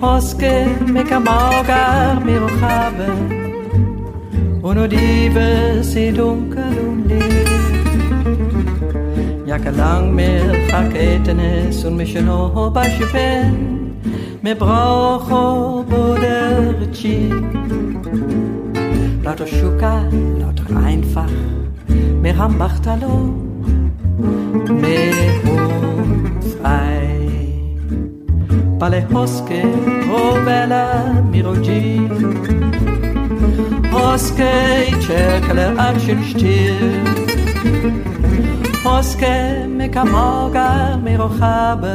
[0.00, 3.10] Hoske me kamagar mi rohave,
[4.62, 7.48] Uno dive si dunkel um liv.
[9.46, 13.79] Jag kan lang mer fack ätenes och mig själv hoppas jag
[14.44, 17.30] מברוכו בודרצ'י.
[19.24, 19.94] Lauter Schuka,
[20.40, 21.32] lauter einfach,
[22.22, 23.14] mehr haben Bachtalo,
[24.82, 25.14] mehr
[26.52, 27.10] frei.
[28.80, 29.60] Palehoske,
[30.16, 30.86] oh bella
[31.30, 31.84] miroji,
[33.92, 34.54] hoske,
[35.06, 36.88] cercale archen stil.
[38.84, 39.34] Hoske,
[39.76, 40.68] me kamoga,
[41.04, 41.94] me rochabe,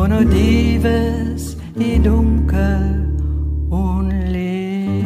[0.00, 2.84] Uno dives i dunkel
[3.68, 5.04] onleer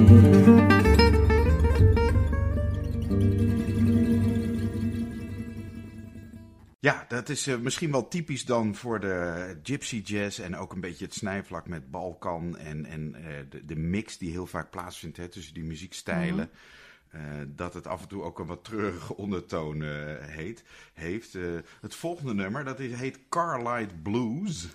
[6.81, 10.81] Ja, dat is uh, misschien wel typisch dan voor de gypsy jazz en ook een
[10.81, 15.17] beetje het snijvlak met Balkan en, en uh, de, de, mix die heel vaak plaatsvindt
[15.17, 16.35] hè, tussen die muziekstijlen.
[16.35, 16.84] Mm -hmm.
[17.15, 19.83] Uh, dat het af en toe ook een wat treurige ondertoon
[20.21, 21.33] heet, heeft.
[21.81, 24.69] het volgende nummer, dat is, heet Carlight Blues.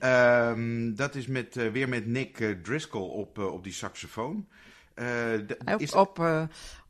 [0.00, 4.46] um, dat is met, weer met Nick Driscoll op, op die saxofoon.
[5.66, 5.92] op, is...
[5.92, 6.18] op,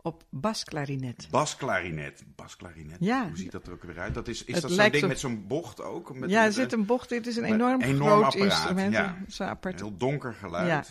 [0.04, 1.28] op basklarinet.
[1.30, 2.96] Basklarinet, basklarinet.
[3.00, 3.26] Ja.
[3.26, 4.14] Hoe ziet dat er ook weer uit?
[4.14, 6.14] Dat is is dat zo'n ding met zo'n bocht ook?
[6.14, 7.10] Met, ja, er zit een bocht.
[7.10, 8.92] Het is een enorm, enorm groot apparaat, instrument.
[8.92, 9.16] Ja.
[9.28, 9.80] Zo apart.
[9.80, 10.66] Een heel donker geluid.
[10.66, 10.84] Ja.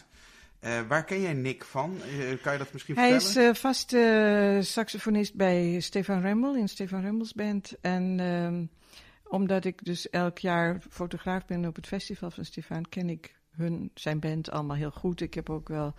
[0.65, 1.95] Uh, waar ken jij Nick van?
[1.95, 3.35] Uh, kan je dat misschien Hij vertellen?
[3.35, 7.75] Hij is uh, vaste saxofonist bij Stefan Remmel in Stefan Remmel's band.
[7.81, 8.65] En ehm,
[9.23, 13.91] omdat ik dus elk jaar fotograaf ben op het festival van Stefan, ken ik hun,
[13.93, 15.21] zijn band allemaal heel goed.
[15.21, 15.93] Ik heb ook wel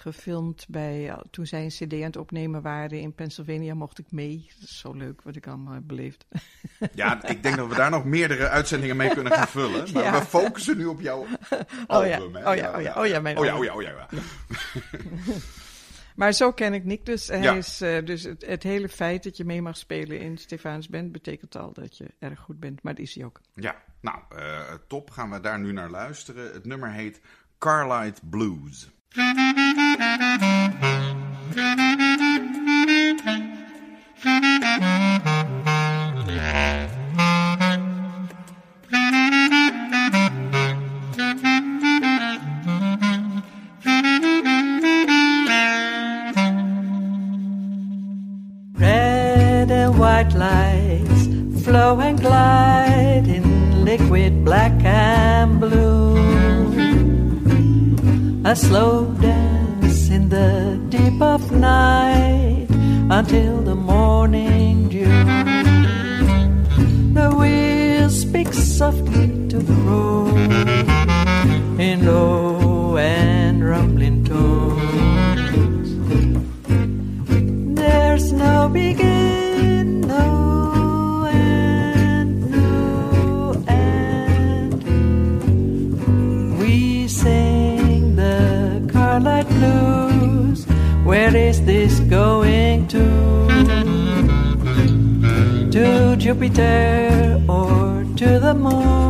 [0.00, 4.50] gefilmd bij, toen zij een cd aan het opnemen waren in Pennsylvania, mocht ik mee.
[4.60, 6.26] Dat is zo leuk wat ik allemaal heb beleefd.
[6.94, 9.92] Ja, ik denk dat we daar nog meerdere uitzendingen mee kunnen gaan vullen.
[9.92, 10.18] Maar ja.
[10.18, 11.26] we focussen nu op jouw
[11.86, 12.36] album.
[12.36, 14.08] Oh ja, oh ja, oh ja, oh ja, mijn oh ja, oh ja, oh ja.
[14.10, 14.18] ja.
[16.18, 17.26] Maar zo ken ik Nick dus.
[17.26, 20.88] Hij is, uh, dus het, het, hele feit dat je mee mag spelen in Stefaans
[20.88, 22.82] Band betekent al dat je erg goed bent.
[22.82, 23.40] Maar dat is hij ook.
[23.54, 25.10] Ja, nou, uh, top.
[25.10, 26.52] Gaan we daar nu naar luisteren.
[26.52, 27.20] Het nummer heet
[27.58, 28.90] Carlight Blues.
[29.14, 29.38] Thank
[32.20, 32.27] you.
[58.68, 62.66] Slow dance in the deep of night
[63.10, 65.08] until the morning dew.
[67.18, 70.36] The wheel speaks softly to the road
[71.80, 72.47] in low
[96.38, 99.07] Jupiter or to the moon?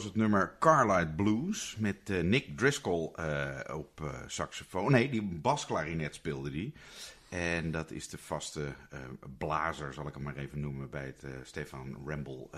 [0.00, 4.92] Was het nummer Carlight Blues met uh, Nick Driscoll uh, op uh, saxofoon.
[4.92, 6.72] Nee, die basklarinet speelde die.
[7.28, 8.72] En dat is de vaste
[9.38, 12.48] blazer, zal ik hem maar even noemen, bij het Stefan Ramble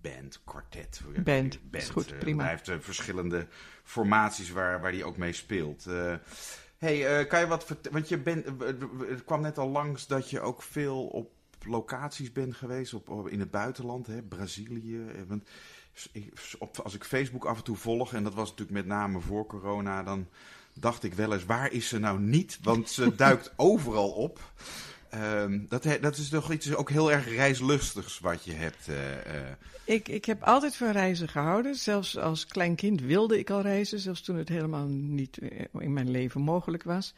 [0.00, 1.00] Band, Quartet.
[1.24, 1.84] Band, band.
[1.84, 2.42] Is goed, prima.
[2.42, 3.46] Hij heeft verschillende
[3.82, 5.86] formaties waar, waar hij ook mee speelt.
[6.78, 7.92] hey, kan je wat vertellen?
[7.92, 8.46] Want je bent,
[9.08, 11.32] het kwam net al langs dat je ook veel op
[11.66, 15.00] locaties bent geweest, op, in het buitenland, hè, Brazilië.
[15.28, 15.48] Want,
[16.82, 20.02] als ik Facebook af en toe volg, en dat was natuurlijk met name voor corona,
[20.02, 20.26] dan
[20.72, 22.58] dacht ik wel eens, waar is ze nou niet?
[22.62, 24.40] Want ze duikt overal op.
[25.14, 28.88] Uh, dat, dat, is toch iets ook heel erg reislustigs wat je hebt.
[28.88, 29.50] Uh, uh.
[29.84, 31.74] Ik, ik heb altijd van reizen gehouden.
[31.74, 35.38] Zelfs als klein kind wilde ik al reizen, zelfs toen het helemaal niet
[35.78, 37.14] in mijn leven mogelijk was.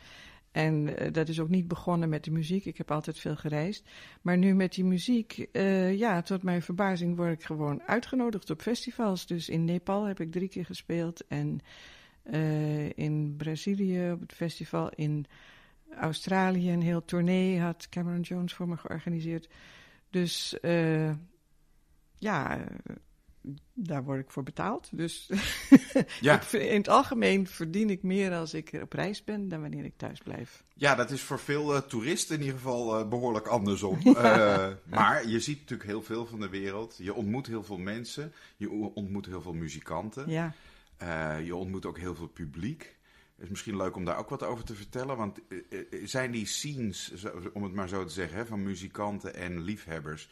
[0.58, 2.64] En uh, dat is ook niet begonnen met de muziek.
[2.64, 3.88] Ik heb altijd veel gereisd.
[4.22, 8.60] Maar nu met die muziek, uh, ja, tot mijn verbazing word ik gewoon uitgenodigd op
[8.60, 9.26] festivals.
[9.26, 11.26] Dus in Nepal heb ik drie keer gespeeld.
[11.26, 11.60] En
[12.24, 14.88] uh, in Brazilië op het festival.
[14.94, 15.26] In
[15.96, 19.48] Australië een heel tournee had Cameron Jones voor me georganiseerd.
[20.10, 20.56] Dus
[22.18, 22.64] ja,
[23.72, 24.88] daar word ik voor betaald.
[24.92, 25.30] Dus
[26.20, 26.50] ja.
[26.50, 30.18] in het algemeen verdien ik meer als ik op reis ben dan wanneer ik thuis
[30.18, 30.64] blijf.
[30.74, 33.98] Ja, dat is voor veel uh, toeristen in ieder geval uh, behoorlijk andersom.
[34.18, 34.68] Ja.
[34.68, 36.94] Uh, maar je ziet natuurlijk heel veel van de wereld.
[36.98, 38.32] Je ontmoet heel veel mensen.
[38.56, 40.30] Je ontmoet heel veel muzikanten.
[40.30, 40.54] Ja.
[41.44, 42.96] je ontmoet ook heel veel publiek.
[43.34, 45.16] Het is misschien leuk om daar ook wat over te vertellen.
[45.16, 45.38] Want
[46.04, 47.12] zijn die scenes,
[47.52, 50.28] om het maar zo te zeggen, hè, van muzikanten en liefhebbers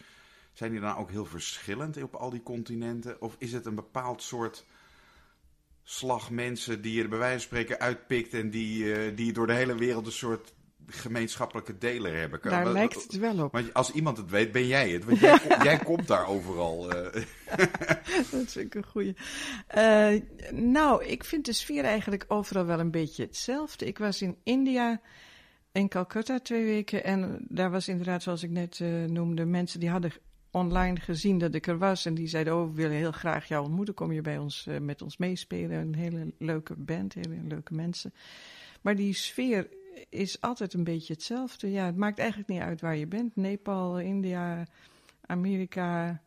[0.56, 3.20] zijn die dan ook heel verschillend op al die continenten?
[3.20, 4.64] Of is het een bepaald soort
[5.82, 9.52] slag mensen die je bij wijze van spreken uitpikt en die, uh, die door de
[9.52, 10.54] hele wereld een soort
[10.86, 12.40] gemeenschappelijke deler hebben?
[12.42, 13.52] Daar lijkt het wel op.
[13.52, 15.04] Want als iemand het weet, ben jij het.
[15.04, 16.94] Want jij, jij komt daar overal.
[16.94, 17.12] Uh.
[18.30, 19.14] dat vind ik een goeie.
[19.76, 23.86] Uh, nou, ik vind de sfeer eigenlijk overal wel een beetje hetzelfde.
[23.86, 25.00] Ik was in India
[25.72, 27.04] in Calcutta twee weken.
[27.04, 30.12] En daar was inderdaad, zoals ik net noemde, mensen die hadden
[30.56, 32.06] online gezien dat ik er was.
[32.06, 33.94] En die zeiden, oh, we willen heel graag jou ontmoeten.
[33.94, 35.78] Kom je bij ons, uh, met ons meespelen?
[35.78, 38.14] Een hele leuke band, hele leuke mensen.
[38.80, 39.68] Maar die sfeer
[40.08, 41.70] is altijd een beetje hetzelfde.
[41.70, 43.36] Ja, het maakt eigenlijk niet uit waar je bent.
[43.36, 44.66] Nepal, India,
[45.26, 46.22] Amerika,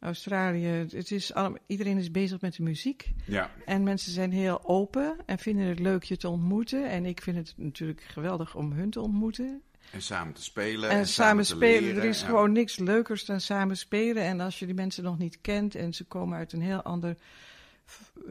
[0.00, 0.66] Australië.
[0.66, 3.12] Het is allemaal, iedereen is bezig met de muziek.
[3.24, 3.50] Ja.
[3.64, 6.90] En mensen zijn heel open en vinden het leuk je te ontmoeten.
[6.90, 9.62] En ik vind het natuurlijk geweldig om hun te ontmoeten.
[9.92, 10.90] En samen te spelen.
[10.90, 11.96] En, en samen, spelen.
[11.96, 14.22] er is gewoon niks leukers dan samen spelen.
[14.22, 17.16] En als je die mensen nog niet kent en ze komen uit een heel ander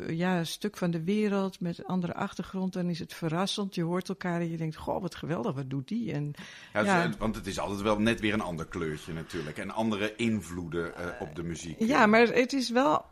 [0.07, 3.75] ja, stuk van de wereld met een andere achtergrond, dan is het verrassend.
[3.75, 6.13] Je hoort elkaar en je denkt: Goh, wat geweldig, wat doet die?
[6.13, 6.33] En,
[6.73, 7.09] ja, ja.
[7.17, 9.57] want het is altijd wel net weer een ander kleurtje natuurlijk.
[9.57, 11.79] En andere invloeden uh, op de muziek.
[11.79, 13.05] Ja, maar het is wel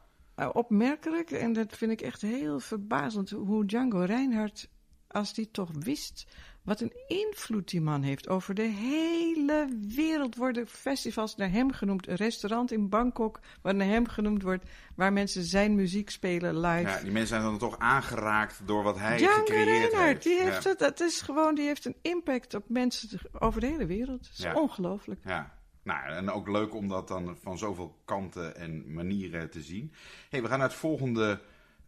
[0.53, 4.69] opmerkelijk en dat vind ik echt heel verbazend hoe Django Reinhardt,
[5.07, 6.25] als die toch wist
[6.65, 8.29] wat een invloed die man heeft.
[8.29, 12.07] Over de hele wereld worden festivals naar hem genoemd.
[12.07, 14.65] Een restaurant in Bangkok waar naar hem genoemd wordt.
[14.95, 16.89] Waar mensen zijn muziek spelen live.
[16.89, 20.23] Ja, die mensen zijn dan toch aangeraakt door wat hij gecreëerd Reinhardt, heeft.
[20.23, 20.69] Die heeft ja.
[20.69, 24.23] het, dat is gewoon, die heeft een impact op mensen over de hele wereld.
[24.23, 24.53] Dat is ja.
[24.53, 25.19] ongelooflijk.
[25.25, 25.53] Ja.
[25.83, 29.93] Nou, en ook leuk om dat dan van zoveel kanten en manieren te zien.
[30.29, 31.39] hey, we gaan naar het volgende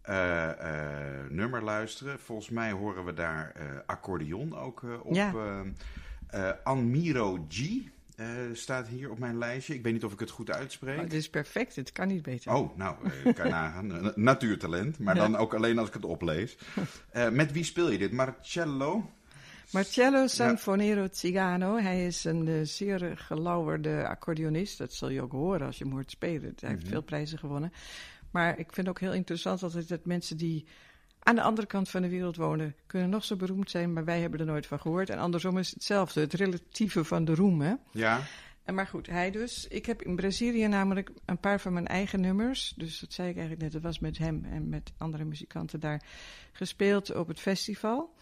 [0.10, 2.20] uh, uh, nummer luisteren.
[2.20, 5.16] Volgens mij horen we daar uh, accordeon ook op.
[5.16, 5.64] Ja.
[6.64, 7.66] Anmiro G
[8.54, 9.74] staat hier op mijn lijstje.
[9.74, 10.96] Ik weet niet of ik het goed uitspreek.
[10.96, 12.54] Oh, het is perfect, het kan niet beter.
[12.54, 12.96] Oh, nou,
[13.34, 14.12] kan nagaan.
[14.16, 16.58] Natuurtalent, maar dan ook alleen als ik het oplees.
[17.32, 18.12] met wie speel je dit?
[18.12, 19.10] Marcello?
[19.72, 21.08] Marcello Sanfonero ja.
[21.12, 21.78] Zigano.
[21.78, 24.78] Hij is een zeer gelauwerde accordeonist.
[24.78, 26.42] Dat zul je ook horen als je hem hoort spelen.
[26.42, 26.90] Hij heeft mm -hmm.
[26.90, 27.72] veel prijzen gewonnen.
[28.32, 30.66] Maar ik vind ook heel interessant altijd dat mensen die
[31.20, 34.22] aan de andere kant van de wereld wonen, kunnen nog zo beroemd zijn, maar wij
[34.22, 35.10] hebben er nooit van gehoord.
[35.10, 37.62] En andersom is hetzelfde, het relatieve van de roem.
[37.62, 37.74] Hè?
[37.92, 38.22] Ja.
[38.64, 39.68] En maar goed, hij dus.
[39.68, 43.36] Ik heb in Brazilië namelijk een paar van mijn eigen nummers, dus dat zei ik
[43.36, 46.04] eigenlijk net, dat was met hem en met andere muzikanten daar
[46.52, 48.14] gespeeld op het festival.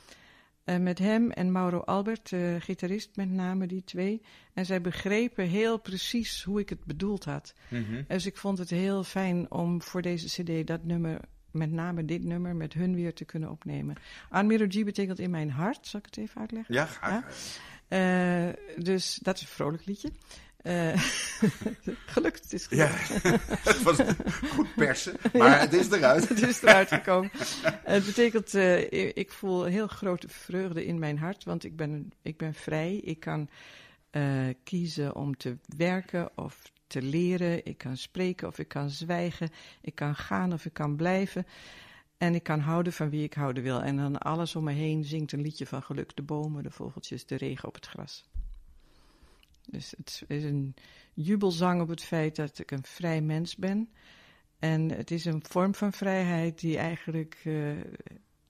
[0.66, 4.22] Uh, met hem en Mauro Albert, uh, gitarist met name, die twee.
[4.53, 7.53] En zij begrepen heel precies hoe ik het bedoeld had.
[7.70, 8.05] Mm -hmm.
[8.07, 11.20] Dus ik vond het heel fijn om voor deze cd dat nummer,
[11.51, 13.95] met name dit nummer, met hun weer te kunnen opnemen.
[14.30, 16.74] Anmiro G betekent in mijn hart, zal ik het even uitleggen?
[16.74, 17.24] Ja, graag.
[17.89, 18.47] Ja?
[18.47, 18.53] Uh,
[18.84, 20.11] dus dat is een vrolijk liedje.
[20.68, 20.93] Uh,
[22.05, 23.07] gelukt, het is gelukt.
[23.24, 23.38] Ja,
[23.72, 23.97] het was
[24.49, 26.30] goed persen, maar ja, het is eruit.
[26.30, 27.32] het is eruit gekomen.
[27.84, 32.38] het betekent, uh, ik voel heel grote vreugde in mijn hart, want ik ben, ik
[32.38, 32.95] ben vrij.
[32.95, 33.49] Ik kan
[34.11, 34.24] uh,
[34.63, 39.49] kiezen om te werken of te leren, ik kan spreken of ik kan zwijgen,
[39.82, 41.45] ik kan gaan of ik kan blijven.
[42.18, 43.82] En ik kan houden van wie ik houden wil.
[43.82, 46.16] En dan alles om me heen zingt een liedje van geluk.
[46.16, 48.24] De bomen, de vogeltjes, de regen op het gras.
[49.70, 50.74] Dus het is een
[51.13, 53.89] jubelzang op het feit dat ik een vrij mens ben.
[54.59, 57.41] En het is een vorm van vrijheid die eigenlijk.
[57.43, 57.74] Uh,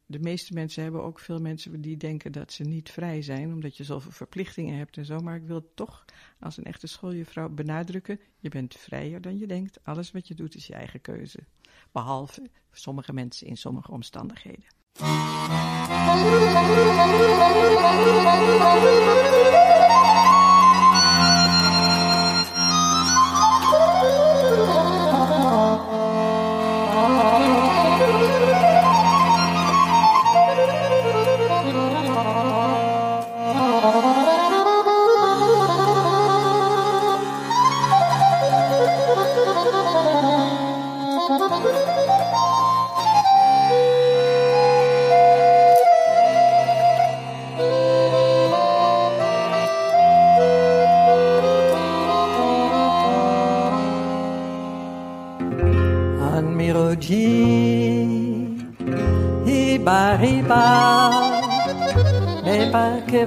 [0.07, 3.77] de meeste mensen hebben ook veel mensen die denken dat ze niet vrij zijn, omdat
[3.77, 5.19] je zoveel verplichtingen hebt en zo.
[5.19, 6.05] Maar ik wil toch
[6.39, 9.79] als een echte schooljuffrouw benadrukken: je bent vrijer dan je denkt.
[9.83, 11.39] Alles wat je doet is je eigen keuze.
[11.91, 14.65] Behalve sommige mensen in sommige omstandigheden.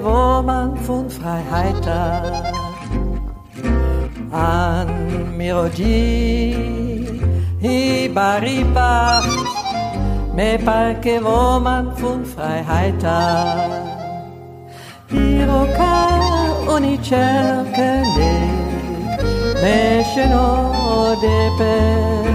[0.02, 2.22] wo man von Freiheit da.
[4.30, 6.54] An Melodie
[7.60, 8.40] Hiba
[10.34, 13.44] me parque wo man von Freiheit da.
[15.10, 15.96] Iroka
[16.68, 18.32] oni cercane
[19.62, 22.27] me sceno de pe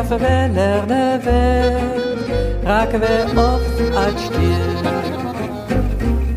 [0.00, 1.78] schaffen we lernen we,
[2.62, 4.58] raken we op uit stier.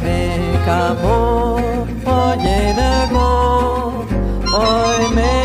[0.01, 1.59] Mekamo,
[2.03, 2.73] oye
[3.11, 4.05] go,
[4.53, 5.42] oi mekamo.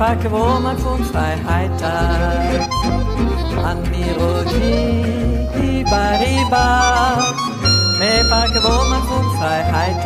[0.00, 1.82] Packwohmergrund Freiheit
[3.68, 4.80] An Mirogi,
[5.68, 6.66] Ibariba,
[7.98, 10.04] me Packwohmergrund Freiheit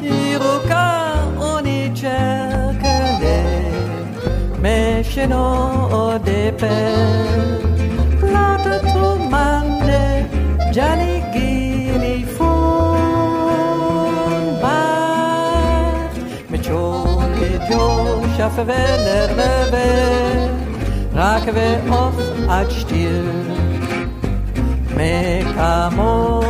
[0.00, 0.86] Iruka
[1.52, 3.40] unicercăle,
[4.62, 5.46] me sheno
[6.22, 6.76] de pe,
[8.20, 10.28] Plată tu mande,
[10.72, 11.17] Gianni
[18.48, 20.48] schaffen we lernen we,
[21.14, 23.22] raken we op uit stier.
[24.94, 26.42] Mekamo,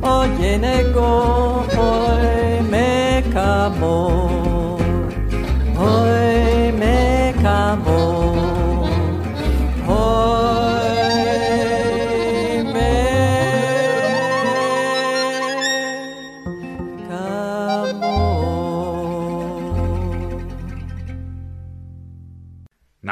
[0.00, 4.08] oye nego, oi mekamo,
[4.42, 4.47] oi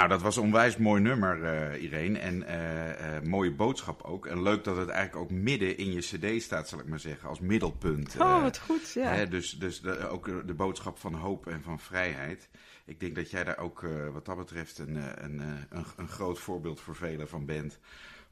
[0.06, 1.38] Nou, dat was een onwijs mooi nummer,
[1.74, 2.18] uh, Irene.
[2.18, 4.26] En uh, uh, mooie boodschap ook.
[4.26, 7.28] En leuk dat het eigenlijk ook midden in je cd staat, zal ik maar zeggen.
[7.28, 8.16] Als middelpunt.
[8.18, 9.12] Oh, wat goed, ja.
[9.12, 12.48] Hè, dus dus de, ook de boodschap van hoop en van vrijheid.
[12.84, 15.40] Ik denk dat jij daar ook wat dat betreft een, een,
[15.70, 17.78] een, een groot voorbeeld voor velen van bent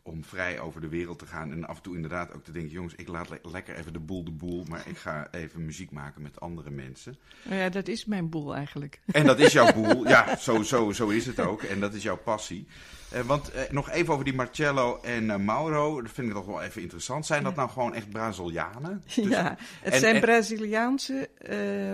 [0.06, 1.52] om vrij over de wereld te gaan.
[1.52, 4.24] En af en toe inderdaad ook te denken, jongens, ik laat lekker even de boel
[4.24, 4.64] de boel.
[4.68, 7.16] Maar ik ga even muziek maken met andere mensen.
[7.42, 9.00] Nou ja, dat is mijn boel eigenlijk.
[9.06, 10.08] En dat is jouw boel.
[10.08, 11.62] Ja, zo, zo, zo is het ook.
[11.62, 12.66] En dat is jouw passie.
[13.14, 16.02] Uh, want uh, nog even over die Marcello en uh, Mauro.
[16.02, 17.26] Dat vind ik toch wel even interessant.
[17.26, 19.02] Zijn dat nou gewoon echt Brazilianen?
[19.14, 20.20] Dus, ja, het en, zijn en...
[20.20, 21.28] Braziliaanse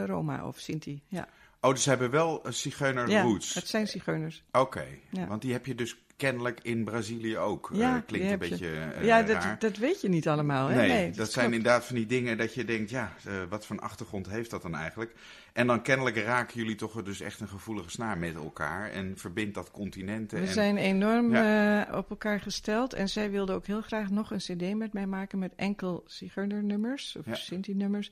[0.06, 1.02] Roma of Sinti.
[1.08, 1.28] Ja.
[1.61, 3.54] Oh, dus ze hebben wel zigeuner ja, roots.
[3.54, 4.42] het zijn zigeuners.
[4.48, 5.00] Oké, okay.
[5.11, 5.26] ja.
[5.26, 7.70] want die heb je dus kennelijk in Brazilië ook.
[7.72, 9.58] Ja, uh, klinkt een beetje uh, Ja, dat, raar.
[9.58, 10.68] dat weet je niet allemaal.
[10.68, 10.76] Hè?
[10.76, 11.56] Nee, nee dat, dat zijn klopt.
[11.56, 14.62] inderdaad van die dingen dat je denkt, ja, uh, wat voor een achtergrond heeft dat
[14.62, 15.14] dan eigenlijk?
[15.52, 19.54] En dan kennelijk raken jullie toch dus echt een gevoelige snaar met elkaar en verbindt
[19.54, 20.40] dat continenten.
[20.40, 20.52] We en...
[20.52, 21.88] zijn enorm ja.
[21.92, 25.38] op elkaar gesteld en zij wilde ook heel graag nog een cd met mij maken
[25.38, 27.34] met enkel Zigeuner-nummers of ja.
[27.34, 28.10] Sinti-nummers.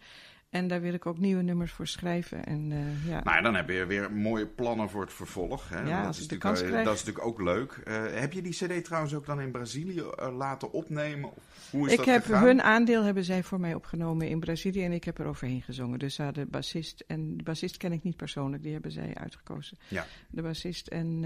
[0.51, 2.45] En daar wil ik ook nieuwe nummers voor schrijven.
[2.45, 3.21] En, uh, ja.
[3.25, 5.69] Nou, dan heb je weer mooie plannen voor het vervolg.
[5.69, 5.81] Hè?
[5.83, 7.83] Ja, dat, is de dat is natuurlijk ook leuk.
[7.85, 11.31] Uh, heb je die CD trouwens ook dan in Brazilië uh, laten opnemen?
[11.71, 12.45] Hoe is ik dat heb gegaan?
[12.45, 15.99] hun aandeel hebben zij voor mij opgenomen in Brazilië en ik heb er overheen gezongen.
[15.99, 19.79] Dus uh, de bassist en de bassist ken ik niet persoonlijk, die hebben zij uitgekozen.
[19.89, 20.07] Ja.
[20.31, 21.25] De bassist en,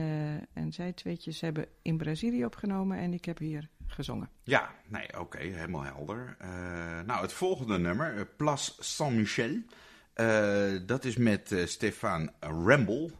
[0.52, 4.28] en zij tweetjes hebben in Brazilië opgenomen en ik heb hier gezongen.
[4.42, 6.36] Ja, nee, oké, helemaal helder.
[6.42, 6.48] Uh,
[7.06, 9.62] nou, het volgende nummer, uh, Place Saint-Michel.
[10.16, 13.10] Uh, dat is met Stefan Ramble,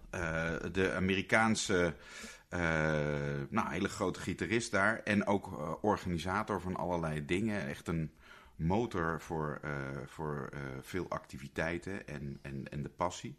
[0.72, 1.94] de Amerikaanse,
[3.48, 5.00] nou, hele grote gitarist daar.
[5.04, 7.66] En ook organisator van allerlei dingen.
[7.66, 8.12] Echt een
[8.56, 9.60] motor voor,
[10.06, 10.48] voor
[10.80, 13.38] veel activiteiten en, en, en de passie.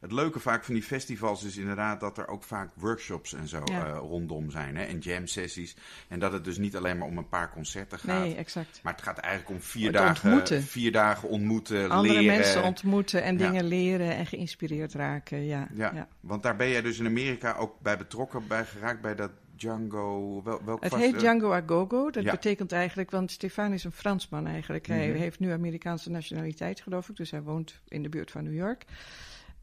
[0.00, 3.60] Het leuke vaak van die festivals is inderdaad dat er ook vaak workshops en zo
[3.64, 3.86] Ja.
[3.86, 4.76] uh, rondom zijn.
[4.76, 4.84] Hè?
[4.84, 5.76] En jam sessies.
[6.08, 8.20] En dat het dus niet alleen maar om een paar concerten gaat.
[8.24, 8.80] Nee, exact.
[8.82, 10.62] Maar het gaat eigenlijk om vier Het dagen ontmoeten.
[10.62, 12.36] Vier dagen ontmoeten, Andere leren.
[12.36, 13.46] mensen ontmoeten en Ja.
[13.50, 15.44] dingen leren en geïnspireerd raken.
[15.44, 16.08] Ja, Ja, ja.
[16.20, 20.42] want daar ben jij dus in Amerika ook bij betrokken bij geraakt bij dat Django.
[20.44, 22.10] Wel, welk Het heet Django Agogo.
[22.10, 22.30] Dat Ja.
[22.30, 24.86] betekent eigenlijk, want Stefan is een Fransman eigenlijk.
[24.86, 25.18] Hij Mhm.
[25.18, 27.16] heeft nu Amerikaanse nationaliteit, geloof ik.
[27.16, 28.84] Dus hij woont in de buurt van New York.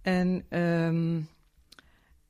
[0.08, 1.22] En ehm,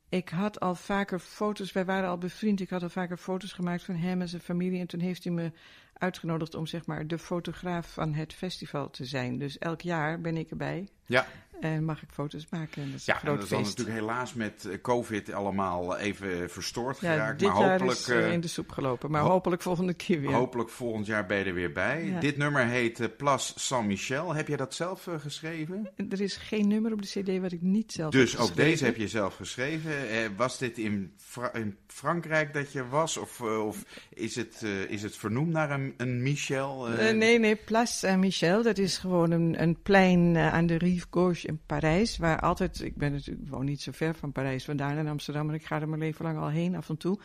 [0.09, 2.59] ik had al vaker foto's, wij waren al bevriend.
[2.59, 4.79] Ik had al vaker foto's gemaakt van hem en zijn familie.
[4.79, 5.51] En toen heeft hij me
[5.93, 9.37] uitgenodigd om zeg maar de fotograaf van het festival te zijn.
[9.37, 11.27] Dus elk jaar ben ik erbij Ja,
[11.59, 12.81] en mag ik foto's maken.
[12.83, 13.77] En dat is ja dat is dan feest.
[13.77, 17.39] natuurlijk helaas met eh, COVID allemaal even verstoord Ja, geraakt.
[17.39, 19.11] dit maar jaar hopelijk, is eh, eh, in de soep gelopen.
[19.11, 20.31] Maar ho- hopelijk volgende keer weer.
[20.33, 22.05] hopelijk volgend jaar ben je er weer bij.
[22.05, 22.19] Ja.
[22.19, 24.33] Dit nummer heet eh, Place Saint-Michel.
[24.33, 25.89] Heb jij dat zelf eh, geschreven?
[26.09, 28.71] Er is geen nummer op de cd wat ik niet zelf Dus heb ook geschreven.
[28.71, 30.09] deze heb je zelf geschreven.
[30.09, 33.17] Eh, was dit in, Fra- in Frankrijk dat je was?
[33.17, 33.83] Of, eh, of
[34.13, 36.87] is, het, eh, is het vernoemd naar een, een Michel?
[36.87, 37.09] eh?
[37.09, 38.63] Eh, nee, nee, Place Saint-Michel.
[38.63, 42.17] Dat is gewoon een, een plein eh, aan de Rive Gauche in Parijs.
[42.17, 45.45] Waar altijd, ik ben natuurlijk ik woon niet zo ver van Parijs vandaan in Amsterdam.
[45.45, 47.19] Maar ik ga er mijn leven lang al heen af en toe.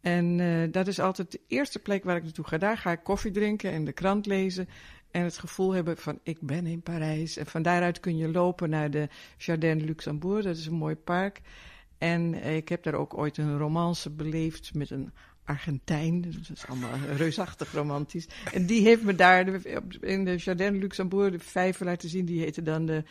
[0.00, 2.58] En eh, dat is altijd de eerste plek waar ik naartoe ga.
[2.58, 4.68] Daar ga ik koffie drinken en de krant lezen.
[5.10, 7.36] En het gevoel hebben van ik ben in Parijs.
[7.36, 10.44] En van daaruit kun je lopen naar de Jardin Luxembourg.
[10.44, 11.40] Dat is een mooi park.
[11.98, 15.12] En eh, ik heb daar ook ooit een romance beleefd met een
[15.44, 16.20] Argentijn.
[16.20, 18.28] Dat is allemaal reusachtig romantisch.
[18.52, 19.46] En die heeft me daar
[20.00, 22.24] in de Jardin Luxembourg de vijver laten zien.
[22.24, 23.04] Die heette dan de,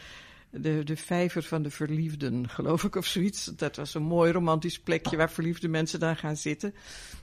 [0.51, 3.45] de, de vijver van de verliefden, geloof ik, of zoiets.
[3.45, 6.73] Dat was een mooi romantisch plekje waar verliefde mensen dan gaan zitten.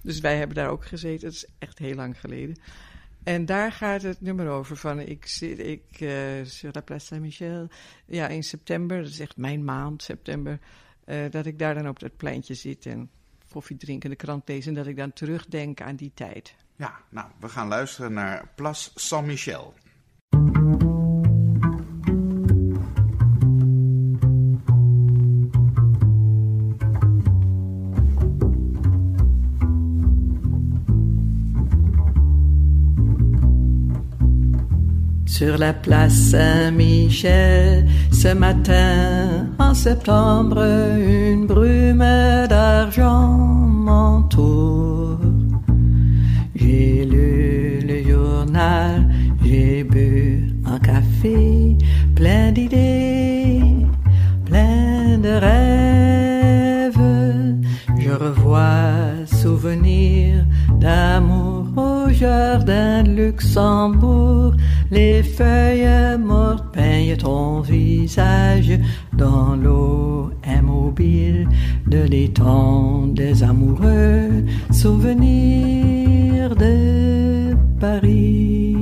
[0.02, 1.24] Dus wij hebben daar ook gezeten.
[1.24, 2.56] Dat is echt heel lang geleden.
[3.22, 7.68] En daar gaat het nummer over van ik zit, ik, eh sur la place Saint-Michel,
[8.06, 10.58] ja, in september, dat is echt mijn maand, september,
[11.04, 13.10] eh, dat ik daar dan op dat pleintje zit en
[13.50, 16.54] koffie drinken, de krant lezen en dat ik dan terugdenk aan die tijd.
[16.76, 19.74] Ja, nou, we gaan luisteren naar Place Saint-Michel.
[35.38, 40.64] Sur la place Saint-Michel, ce matin en septembre,
[40.96, 43.36] une brume d'argent
[43.86, 45.20] m'entoure.
[46.54, 49.10] J'ai lu le journal,
[49.44, 51.76] j'ai bu un café,
[52.14, 53.60] plein d'idées,
[54.46, 56.96] plein de rêves.
[57.98, 60.46] Je revois souvenirs
[60.80, 64.54] d'amour au jardin de Luxembourg.
[64.90, 68.78] Les feuilles mortes peignent ton visage
[69.12, 71.48] dans l'eau immobile
[71.86, 74.44] de l'étang des amoureux.
[74.70, 78.75] Souvenirs de Paris.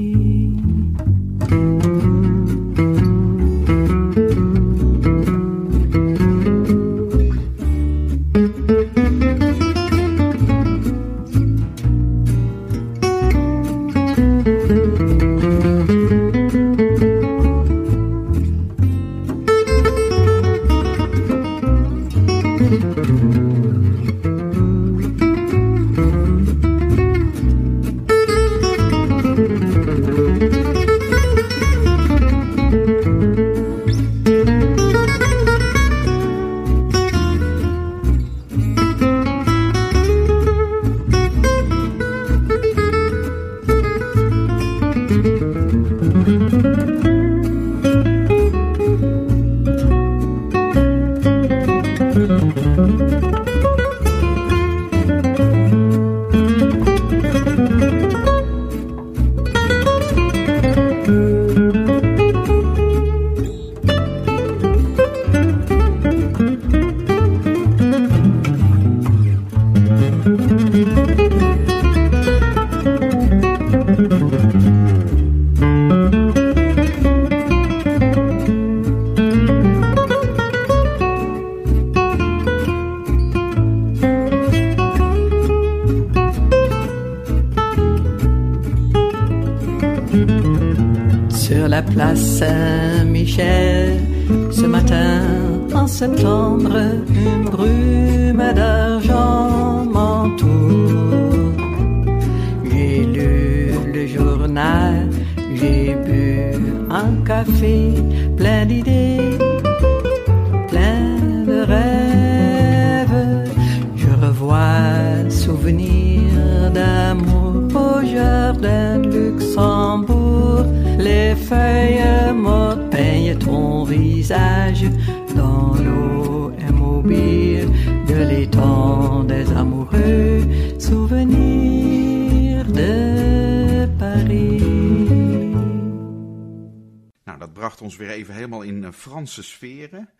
[139.04, 140.08] Franse sferen.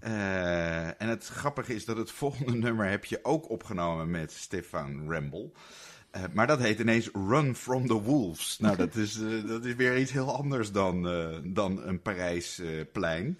[0.00, 5.10] Eh, en het grappige is dat het volgende nummer heb je ook opgenomen met Stefan
[5.10, 5.52] Rembel.
[6.12, 8.58] Eh, maar dat heet ineens Run from the Wolves.
[8.58, 12.88] Nou, dat is, eh, dat is weer iets heel anders dan, eh, dan een Parijsplein.
[12.92, 13.38] plein.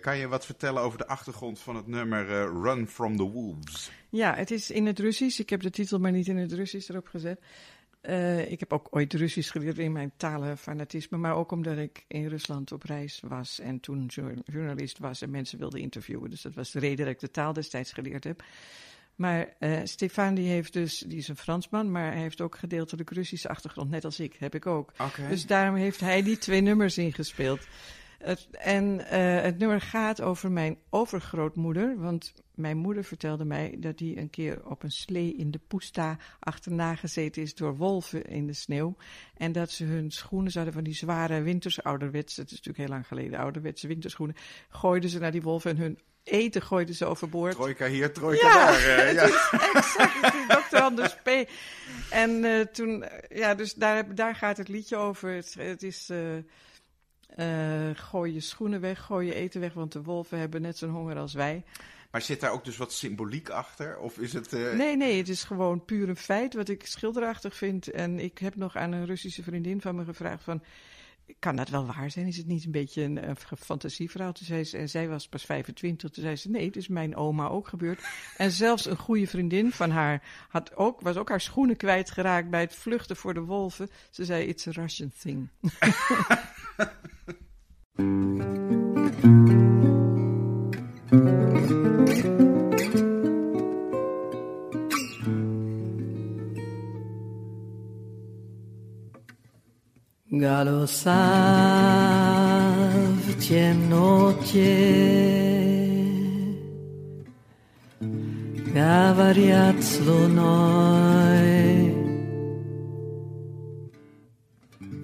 [0.00, 2.26] kan je wat vertellen over de achtergrond van het nummer
[2.62, 3.90] Run from the Wolves?
[4.08, 5.38] Ja, het is in het Russisch.
[5.38, 7.40] Ik heb de titel maar niet in het Russisch erop gezet.
[8.08, 12.26] Uh, ik heb ook ooit Russisch geleerd in mijn talenfanatisme, maar ook omdat ik in
[12.26, 14.10] Rusland op reis was en toen
[14.44, 16.30] journalist was en mensen wilde interviewen.
[16.30, 18.42] Dus dat was de reden dat ik de taal destijds geleerd heb.
[19.14, 23.10] Maar uh, Stefan die heeft dus, die is een Fransman, maar hij heeft ook gedeeltelijk
[23.10, 24.92] Russische achtergrond, net als ik, heb ik ook.
[24.98, 25.28] Okay.
[25.28, 27.66] Dus daarom heeft hij die twee nummers ingespeeld.
[28.24, 33.98] Het, en uh, het nummer gaat over mijn overgrootmoeder, want mijn moeder vertelde mij dat
[33.98, 38.46] die een keer op een slee in de Poesta achterna gezeten is door wolven in
[38.46, 38.96] de sneeuw.
[39.36, 42.88] En dat ze hun schoenen, ze hadden van die zware winters ouderwetse, het is natuurlijk
[42.88, 44.36] heel lang geleden, ouderwetse winterschoenen,
[44.68, 47.54] gooiden ze naar die wolven en hun eten gooiden ze overboord.
[47.54, 48.80] Trojka hier, trojka ja, daar.
[48.80, 49.22] Uh, ja,
[49.74, 50.70] exact.
[50.70, 50.76] Dr.
[50.76, 51.28] Anders P.
[52.10, 55.30] En uh, toen, ja, dus daar, daar gaat het liedje over.
[55.30, 56.18] Het, het is, uh,
[57.94, 61.16] gooi je schoenen weg, gooi je eten weg, want de wolven hebben net zo'n honger
[61.16, 61.64] als wij.
[62.10, 63.98] Maar zit daar ook dus wat symboliek achter?
[63.98, 64.72] Of is het, uh...
[64.72, 67.90] Nee, nee, het is gewoon puur een feit wat ik schilderachtig vind.
[67.90, 70.62] En ik heb nog aan een Russische vriendin van me gevraagd van
[71.38, 72.26] kan dat wel waar zijn?
[72.26, 74.32] Is het niet een beetje een, een fantasieverhaal?
[74.34, 76.10] Zei ze, en zij was pas 25.
[76.10, 78.04] Toen zei ze, nee, het is mijn oma ook gebeurd.
[78.36, 82.60] En zelfs een goede vriendin van haar had ook, was ook haar schoenen kwijtgeraakt bij
[82.60, 83.90] het vluchten voor de wolven.
[84.10, 85.48] Ze zei, it's a Russian thing.
[100.34, 101.22] Galo sa
[103.22, 104.74] v temnote.
[108.74, 111.46] Gavariac lunoj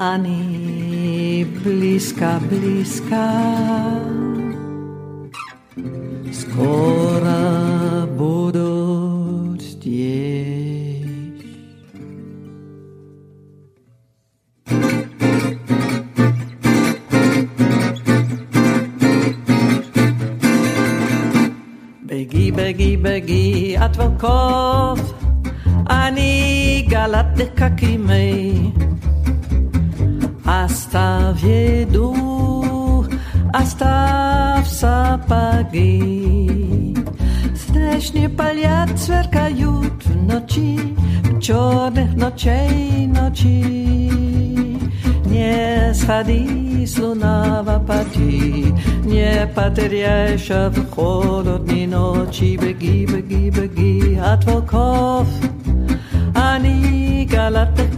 [0.03, 3.31] Ani bliska, bliska
[6.35, 7.47] Skoro
[8.19, 8.80] budu
[23.11, 25.01] בגיל את וקוף,
[25.91, 28.71] אני גלת דקקימי.
[30.47, 33.05] הסתיו ידעו,
[33.55, 36.47] הסתיו ספגי.
[37.65, 40.71] Sneśnie paliat cwerkajut w noci,
[41.25, 43.61] w czornych nociej noci.
[45.31, 46.43] Nie schadzi
[46.87, 48.73] slunawa pati,
[49.47, 55.29] پتریش شب خورد نینا چی بگی بگی بگی حتی کاف.
[56.37, 57.90] انی گلت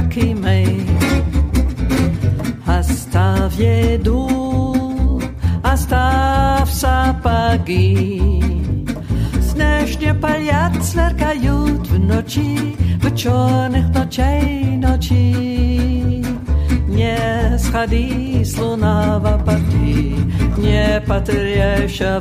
[0.00, 0.66] kakimej.
[2.64, 4.28] Hasta viedu,
[5.62, 8.20] hasta w sapagi.
[9.40, 15.34] Sneżnie paliat swerkajut w noci, w czornych nociej noci.
[16.88, 17.18] Nie
[17.58, 20.14] schadzi slunawa pati,
[20.58, 22.20] nie patrie się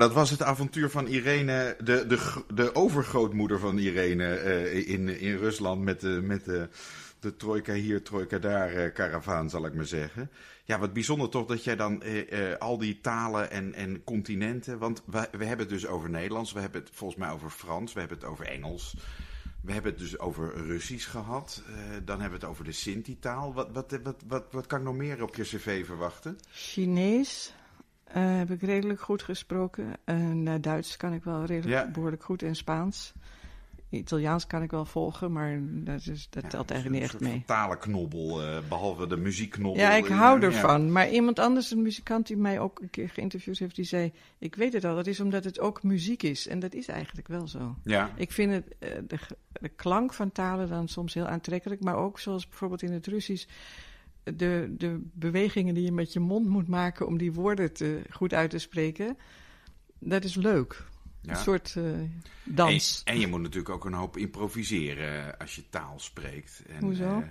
[0.00, 5.36] dat was het avontuur van Irene, de, de, de overgrootmoeder van Irene uh, in, in
[5.36, 6.68] Rusland met de, met de,
[7.18, 10.30] de trojka hier, trojka daar karavaan, zal ik maar zeggen.
[10.64, 12.02] Ja, wat bijzonder toch dat jij dan
[12.58, 16.60] al die talen en, en continenten, want we, we hebben het dus over Nederlands, we
[16.60, 18.96] hebben het volgens mij over Frans, we hebben het over Engels.
[19.62, 21.62] We hebben het dus over Russisch gehad.
[22.04, 23.54] dan hebben we het over de Sinti-taal.
[23.54, 26.38] Wat, wat, wat, wat, wat kan ik nog meer op je cv verwachten?
[26.50, 27.52] Chinees.
[28.16, 29.92] Uh, heb ik redelijk goed gesproken.
[30.04, 33.12] En uh, Duits kan ik wel redelijk behoorlijk goed en Spaans.
[33.90, 37.42] Italiaans kan ik wel volgen, maar dat, is, dat telt eigenlijk niet echt mee.
[37.46, 39.82] Talenknobbel, uh, behalve de muziekknobbel.
[39.82, 40.92] Ja, ik hou ervan.
[40.92, 44.54] Maar iemand anders, een muzikant die mij ook een keer geïnterviewd heeft, die zei: Ik
[44.54, 46.48] weet het al, dat is omdat het ook muziek is.
[46.48, 47.76] En dat is eigenlijk wel zo.
[47.84, 48.10] Ja.
[48.16, 48.74] Ik vind het,
[49.08, 49.18] de,
[49.52, 53.46] de klank van talen dan soms heel aantrekkelijk, maar ook zoals bijvoorbeeld in het Russisch
[54.22, 58.34] de, de bewegingen die je met je mond moet maken om die woorden te, goed
[58.34, 59.16] uit te spreken,
[59.98, 60.84] dat is leuk.
[61.24, 61.98] Een soort uh,
[62.44, 63.02] dans.
[63.04, 66.62] En, en, je moet natuurlijk ook een hoop improviseren als je taal spreekt.
[66.68, 67.24] En, Hoezo?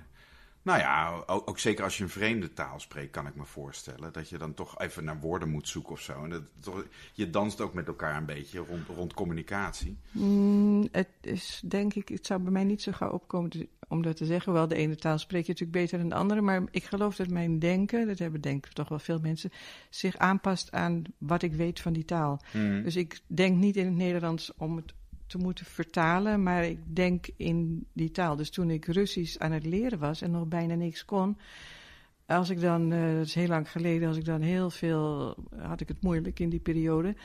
[0.62, 4.14] Nou ja, ook, ook, zeker als je een vreemde taal spreekt, kan ik me voorstellen.
[4.14, 6.24] Dat je dan toch even naar woorden moet zoeken of zo.
[6.24, 9.98] En dat, toch, je danst ook met elkaar een beetje rond, rond communicatie.
[10.12, 14.18] Mm, het is denk ik, het zou bij mij niet zo gauw opkomen om dat
[14.18, 14.54] te zeggen.
[14.54, 16.42] Wel, de ene taal spreek je natuurlijk beter dan de andere.
[16.42, 19.52] Maar ik geloof dat mijn denken, dat hebben denk ik toch wel veel mensen,
[19.90, 22.42] zich aanpast aan wat ik weet van die taal.
[22.54, 22.84] Mm.
[22.84, 24.94] Dus ik denk niet in het Nederlands om het
[25.30, 28.36] te moeten vertalen, maar ik denk in die taal.
[28.36, 31.38] Dus toen ik Russisch aan het leren was en nog bijna niks kon,
[32.26, 35.82] als ik dan, uh, dat is heel lang geleden, als ik dan heel veel, had
[35.82, 37.16] ik het moeilijk in die periode.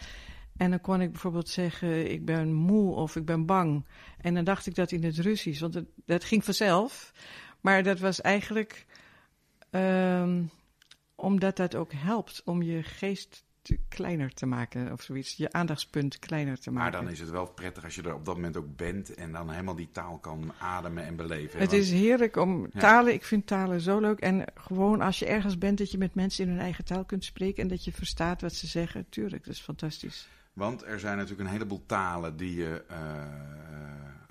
[0.56, 3.84] En dan kon ik bijvoorbeeld zeggen, ik ben moe of ik ben bang.
[4.20, 7.12] En dan dacht ik dat in het Russisch, want dat ging vanzelf.
[7.60, 8.86] Maar dat was eigenlijk
[9.70, 10.50] um,
[11.14, 13.43] omdat dat ook helpt om je geest
[13.88, 15.36] kleiner te maken of zoiets.
[15.36, 16.92] Je aandachtspunt kleiner te maken.
[16.92, 19.32] Maar dan is het wel prettig als je er op dat moment ook bent en
[19.32, 21.60] dan helemaal die taal kan ademen en beleven.
[21.60, 24.18] Het is heerlijk om talen, ik vind talen zo leuk.
[24.18, 27.24] En gewoon als je ergens bent dat je met mensen in hun eigen taal kunt
[27.24, 29.06] spreken en dat je verstaat wat ze zeggen.
[29.08, 30.28] Tuurlijk, dat is fantastisch.
[30.54, 32.96] Want er zijn natuurlijk een heleboel talen die je uh,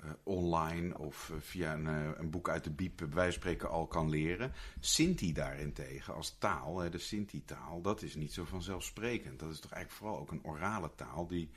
[0.04, 1.86] uh, online of via een,
[2.18, 4.52] een, boek uit de Biep bij spreken al kan leren.
[4.80, 9.40] Sinti daarentegen als taal, de Sinti-taal, dat is niet zo vanzelfsprekend.
[9.40, 11.50] Dat is toch eigenlijk vooral ook een orale taal die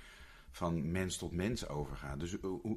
[0.51, 2.19] van mens tot mens overgaat.
[2.19, 2.35] Dus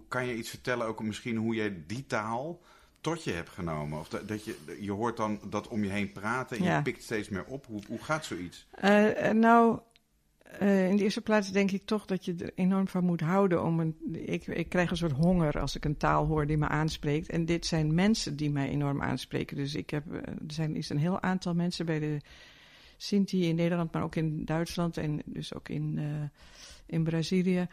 [0.08, 2.60] kan je iets vertellen ook misschien hoe jij die taal
[3.00, 3.98] tot je hebt genomen?
[3.98, 6.76] Of dat, dat je, je hoort dan dat om je heen praten en ja.
[6.76, 7.66] je pikt steeds meer op.
[7.66, 8.66] Hoe, hoe gaat zoiets?
[9.32, 9.80] nou,
[10.62, 13.64] uh, in de eerste plaats denk ik toch dat je er enorm van moet houden.
[13.64, 16.68] Om een, ik, ik krijg een soort honger als ik een taal hoor die me
[16.68, 17.28] aanspreekt.
[17.28, 19.56] En dit zijn mensen die mij enorm aanspreken.
[19.56, 22.20] Dus ik heb, er zijn, is een heel aantal mensen bij de
[22.96, 26.04] Sinti in Nederland, maar ook in Duitsland en dus ook in, uh,
[26.86, 27.66] in Brazilië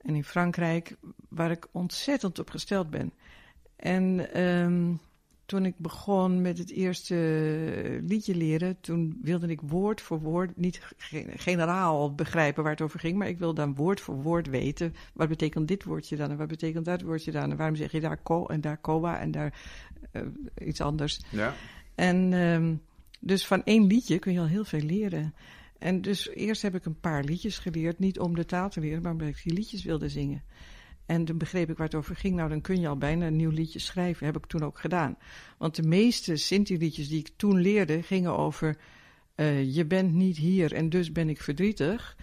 [0.00, 0.96] en in Frankrijk,
[1.28, 3.12] waar ik ontzettend op gesteld ben.
[3.76, 5.00] En um,
[5.46, 7.14] toen ik begon met het eerste
[8.02, 10.80] liedje leren, toen wilde ik woord voor woord, niet
[11.36, 14.94] generaal begrijpen waar het over ging, maar ik wilde dan woord voor woord weten.
[15.14, 17.50] Wat betekent dit woordje dan en wat betekent dat woordje dan?
[17.50, 19.60] En waarom zeg je daar ko en daar koa en daar
[20.12, 20.22] uh,
[20.66, 21.20] iets anders?
[21.30, 21.54] Ja.
[21.94, 22.80] En um,
[23.20, 25.34] dus van één liedje kun je al heel veel leren.
[25.78, 29.02] En dus eerst heb ik een paar liedjes geleerd, niet om de taal te leren,
[29.02, 30.42] maar omdat ik die liedjes wilde zingen.
[31.06, 32.34] En toen begreep ik waar het over ging.
[32.34, 34.26] Nou, dan kun je al bijna een nieuw liedje schrijven.
[34.26, 35.18] Heb ik toen ook gedaan.
[35.58, 38.76] Want de meeste Sinti-liedjes die ik toen leerde, gingen over...
[39.36, 42.16] Uh, je bent niet hier en dus ben ik verdrietig.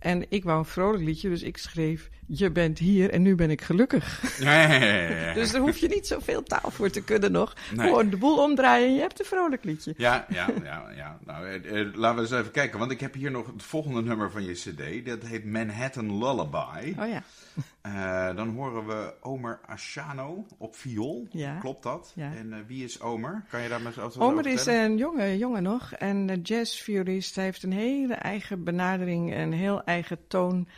[0.00, 2.10] En ik wou een vrolijk liedje, dus ik schreef...
[2.32, 4.20] Je bent hier en nu ben ik gelukkig.
[4.40, 5.34] Ja, ja, ja, ja.
[5.34, 7.54] dus daar hoef je niet zoveel taal voor te kunnen nog.
[7.74, 7.86] Nee.
[7.86, 9.94] Gewoon de boel omdraaien en je hebt een vrolijk liedje.
[9.96, 10.90] Ja, ja, ja.
[10.96, 11.18] ja.
[11.24, 12.78] Nou, eh, eh, laten we eens even kijken.
[12.78, 15.06] Want ik heb hier nog het volgende nummer van je cd.
[15.06, 16.94] Dat heet Manhattan Lullaby.
[16.98, 17.22] Oh ja.
[17.86, 21.26] Uh, dan horen we Omer Asciano op viool.
[21.30, 21.58] Ja.
[21.58, 22.12] Klopt dat?
[22.14, 22.32] Ja.
[22.34, 23.44] En uh, wie is Omer?
[23.50, 27.34] Kan je daar met wat Omer is een jonge jongen nog en jazzviolist.
[27.34, 30.68] Hij heeft een hele eigen benadering, een heel eigen toon.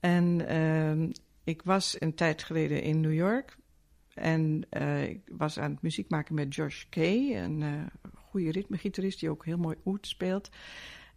[0.00, 1.10] En uh,
[1.44, 3.56] ik was een tijd geleden in New York
[4.14, 7.82] en uh, ik was aan het muziek maken met Josh Kay, een uh,
[8.14, 10.50] goede ritmegitarist die ook heel mooi oud speelt.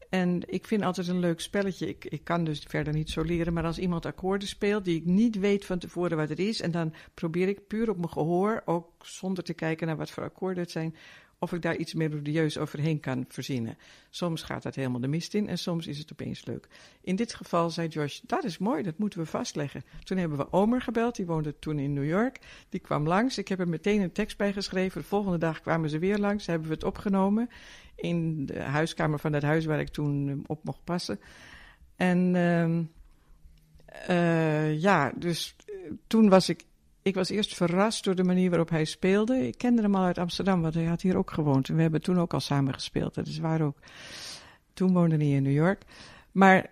[0.09, 1.87] En ik vind altijd een leuk spelletje.
[1.87, 5.05] Ik, ik kan dus verder niet zo leren, maar als iemand akkoorden speelt die ik
[5.05, 8.61] niet weet van tevoren wat het is, en dan probeer ik puur op mijn gehoor,
[8.65, 10.95] ook zonder te kijken naar wat voor akkoorden het zijn,
[11.39, 13.77] of ik daar iets melodieus overheen kan verzinnen.
[14.09, 16.67] Soms gaat dat helemaal de mist in en soms is het opeens leuk.
[17.01, 19.83] In dit geval zei Josh, dat is mooi, dat moeten we vastleggen.
[20.03, 22.39] Toen hebben we Omer gebeld, die woonde toen in New York.
[22.69, 25.01] Die kwam langs, ik heb er meteen een tekst bij geschreven.
[25.01, 27.49] De volgende dag kwamen ze weer langs, hebben we het opgenomen
[27.95, 31.19] in de huiskamer van het huis waar ik toen op mocht passen.
[31.95, 32.79] En uh,
[34.09, 35.55] uh, ja, dus
[36.07, 36.63] toen was ik
[37.07, 39.47] ik was eerst verrast door de manier waarop hij speelde.
[39.47, 41.69] Ik kende hem al uit Amsterdam, want hij had hier ook gewoond.
[41.69, 43.15] En we hebben toen ook al samen gespeeld.
[43.15, 43.77] Dat is waar ook.
[44.73, 45.81] Toen woonde hij in New York.
[46.31, 46.71] Maar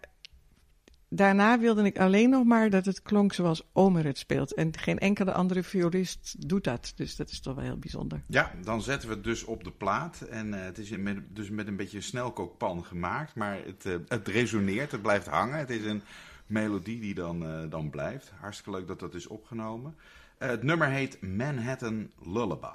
[1.10, 4.54] daarna wilde ik alleen nog maar dat het klonk zoals Omer het speelt.
[4.54, 6.94] En geen enkele andere violist doet dat.
[6.96, 8.24] Dus dat is toch wel heel bijzonder.
[8.28, 10.22] Ja, dan zetten we het dus op de plaat.
[10.22, 13.36] En uh, het is met, dus met een beetje een snelkookpan gemaakt.
[13.36, 15.58] Maar het, uh, het resoneert, het blijft hangen.
[15.58, 16.02] Het is een
[16.46, 18.32] melodie die dan, uh, dan blijft.
[18.40, 19.96] Hartstikke leuk dat dat is opgenomen.
[20.38, 22.68] Het nummer heet Manhattan Lullaby.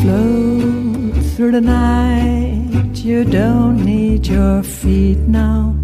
[0.00, 5.74] Flow through the night, you don't need your feet now.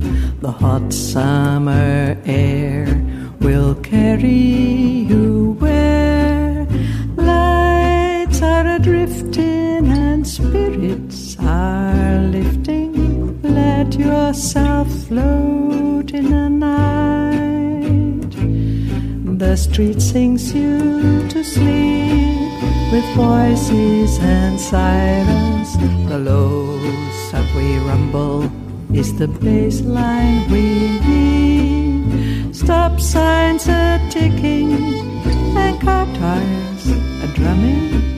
[0.40, 2.86] The hot summer air
[3.40, 6.15] will carry you where
[8.40, 13.40] lights are adrifting and spirits are lifting.
[13.42, 18.30] Let yourself float in the night.
[19.38, 22.62] The street sings you to sleep
[22.92, 25.76] with voices and sirens.
[26.08, 26.78] The low
[27.30, 28.50] subway rumble
[28.94, 32.54] is the baseline we need.
[32.54, 34.72] Stop signs are ticking
[35.56, 36.90] and car tires
[37.22, 38.15] are drumming.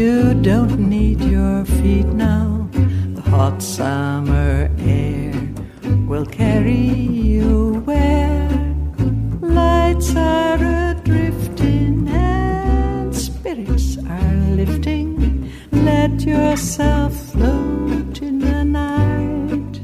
[0.00, 2.66] You don't need your feet now.
[3.16, 5.34] The hot summer air
[6.08, 6.88] will carry
[7.34, 8.48] you where
[9.42, 15.10] lights are adrifting and spirits are lifting.
[15.70, 19.74] Let yourself float in the night.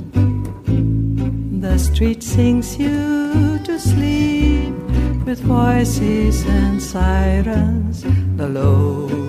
[1.61, 4.75] The street sings you to sleep
[5.27, 8.05] with voices and sirens.
[8.41, 9.26] The low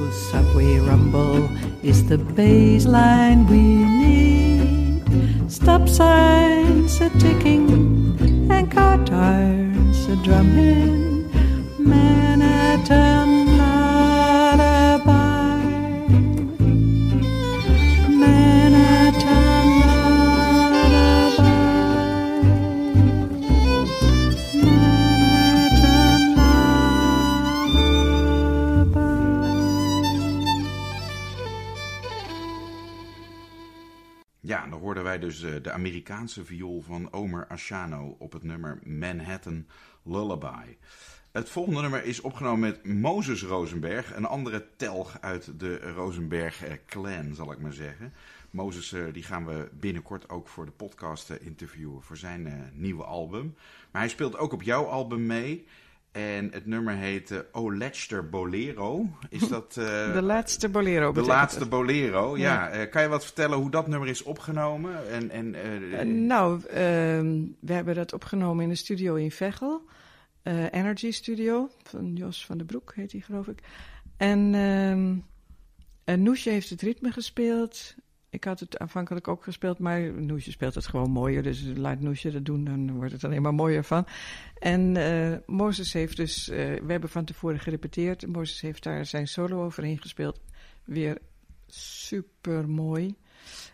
[0.57, 1.47] subway rumble
[1.83, 3.61] is the baseline we
[4.01, 5.51] need.
[5.51, 6.76] Stop signs
[35.39, 39.65] dus de Amerikaanse viool van Omer Asciano op het nummer Manhattan
[40.03, 40.75] Lullaby.
[41.31, 47.51] Het volgende nummer is opgenomen met Moses Rosenberg, een andere telg uit de Rosenberg-clan, zal
[47.51, 48.13] ik maar zeggen.
[48.49, 53.55] Moses uh, die gaan we binnenkort ook voor de podcast interviewen voor zijn nieuwe album.
[53.91, 55.67] Maar hij speelt ook op jouw album mee.
[56.11, 59.09] En het nummer heet O Letzter Bolero.
[59.29, 59.73] Is dat...
[59.73, 61.11] de laatste Bolero.
[61.11, 61.69] De laatste het.
[61.69, 62.75] Bolero, ja.
[62.75, 62.85] ja.
[62.85, 65.09] kan je wat vertellen hoe dat nummer is opgenomen?
[65.09, 65.29] En,
[65.91, 69.81] en, nou, ehm, we hebben dat opgenomen in een studio in Veghel.
[70.71, 73.59] Energy Studio, van Jos van den Broek heet hij geloof ik.
[74.17, 74.53] En...
[76.07, 77.95] En Noesje heeft het ritme gespeeld.
[78.37, 81.43] Ik had het aanvankelijk ook gespeeld, maar Noesje speelt het gewoon mooier.
[81.43, 84.07] Dus laat Noesje dat doen, dan wordt het alleen maar mooier van.
[84.59, 88.27] En uh, Mozes heeft dus, uh, we hebben van tevoren gerepeteerd.
[88.27, 90.39] Mozes heeft daar zijn solo overheen gespeeld.
[90.83, 91.17] Weer
[91.67, 93.15] super mooi.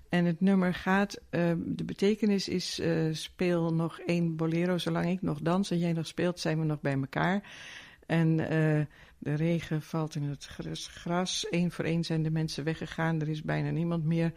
[0.10, 5.40] En het nummer gaat, uh, de betekenis is: speel nog één bolero zolang ik nog
[5.42, 7.44] dans en jij nog speelt, zijn we nog bij elkaar.
[8.06, 8.40] En
[9.24, 10.46] de regen valt in het
[10.92, 11.48] gras.
[11.50, 13.22] Eén voor één zijn de mensen weggegaan.
[13.22, 14.34] Er is bijna niemand meer.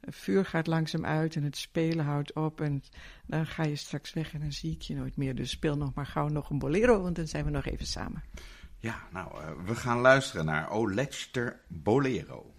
[0.00, 2.60] Het vuur gaat langzaam uit en het spelen houdt op.
[2.60, 2.82] En
[3.26, 5.34] dan ga je straks weg en dan zie ik je nooit meer.
[5.34, 8.22] Dus speel nog maar gauw nog een bolero, want dan zijn we nog even samen.
[8.78, 12.52] Ja, nou, uh, we gaan luisteren naar O Lechter Bolero.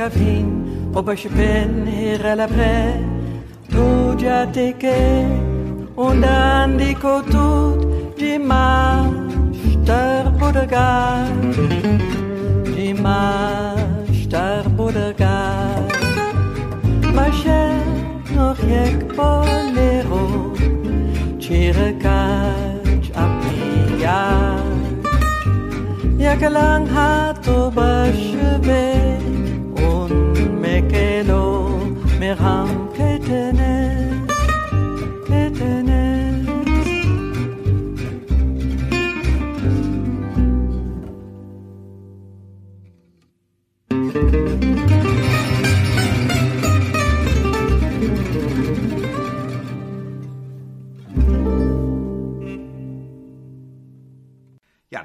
[0.00, 2.92] הקווים, או בשבין הרע לפרה,
[3.72, 3.86] tu
[4.24, 4.98] ya te que
[6.04, 7.78] und di die kotut
[8.20, 8.68] di ma
[9.72, 10.90] star budaga
[12.74, 13.22] die ma
[14.22, 15.38] star budaga
[17.16, 17.78] ma shel
[18.36, 20.24] noch yek bolero
[21.42, 21.88] chire
[31.20, 31.68] Hello,
[32.20, 32.77] mes rames.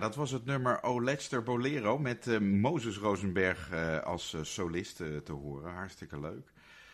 [0.04, 4.96] Dat was het nummer O Lester Bolero met uh, Moses Rosenberg uh, als uh, solist
[4.96, 5.74] te horen.
[5.74, 6.52] Hartstikke leuk.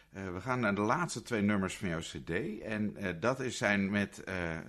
[0.10, 2.60] we gaan naar de laatste twee nummers van jouw cd.
[2.62, 4.24] En dat is zijn met,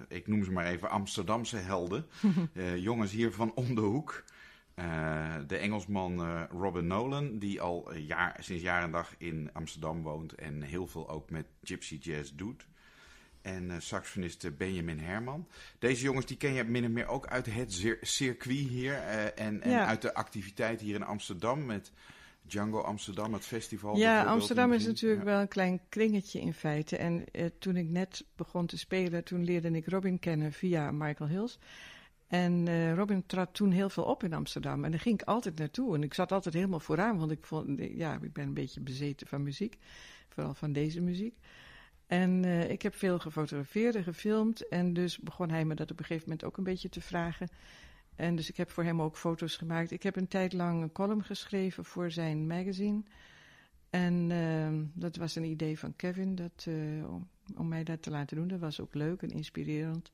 [0.08, 2.06] ik noem ze maar even, Amsterdamse helden.
[2.88, 4.24] jongens hier van om de hoek.
[5.46, 10.62] de Engelsman Robin Nolan, die al jaar, sinds jaar en dag in Amsterdam woont en
[10.62, 12.69] heel veel ook met gypsy jazz doet
[13.42, 15.46] en uh, saxofonist Benjamin Herman.
[15.78, 19.62] Deze jongens die ken je min of meer ook uit het circuit hier uh, en,
[19.62, 21.92] en uit de activiteit hier in Amsterdam met
[22.42, 23.96] Django Amsterdam, het festival.
[23.96, 26.96] Ja, Amsterdam is natuurlijk wel een klein kringetje in feite.
[26.96, 27.24] En
[27.58, 31.58] toen ik net begon te spelen, toen leerde ik Robin kennen via Michael Hills.
[32.26, 34.84] En Robin trad toen heel veel op in Amsterdam.
[34.84, 35.94] En daar ging ik altijd naartoe.
[35.94, 39.26] En ik zat altijd helemaal vooraan, want ik, vond, ja, ik ben een beetje bezeten
[39.26, 39.76] van muziek.
[40.28, 41.34] Vooral van deze muziek.
[42.10, 44.68] En uh, ik heb veel gefotografeerd en gefilmd.
[44.68, 47.48] En dus begon hij me dat op een gegeven moment ook een beetje te vragen.
[48.16, 49.90] En dus ik heb voor hem ook foto's gemaakt.
[49.90, 53.02] Ik heb een tijd lang een column geschreven voor zijn magazine.
[53.90, 57.04] En uh, dat was een idee van Kevin dat, uh,
[57.56, 58.48] om, mij dat te laten doen.
[58.48, 60.12] Dat was ook leuk en inspirerend.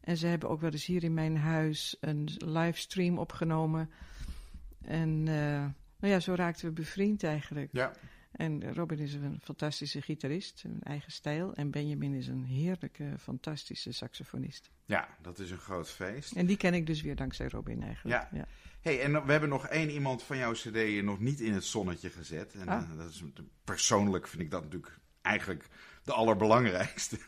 [0.00, 3.90] En ze hebben ook wel eens hier in mijn huis een livestream opgenomen.
[4.82, 7.68] En nou ja, zo raakten we bevriend eigenlijk.
[7.72, 7.92] Ja.
[8.32, 11.54] En Robin is een fantastische gitarist, een eigen stijl.
[11.54, 14.70] En Benjamin is een heerlijke, fantastische saxofonist.
[14.84, 16.32] Ja, dat is een groot feest.
[16.32, 18.28] En die ken ik dus weer dankzij Robin eigenlijk.
[18.32, 18.46] Ja.
[18.80, 22.10] Hey, en we hebben nog één iemand van jouw cd nog niet in het zonnetje
[22.10, 22.54] gezet.
[22.54, 22.96] En ah.
[22.96, 23.22] dat is,
[23.64, 25.68] persoonlijk vind ik dat natuurlijk eigenlijk
[26.04, 27.18] de allerbelangrijkste.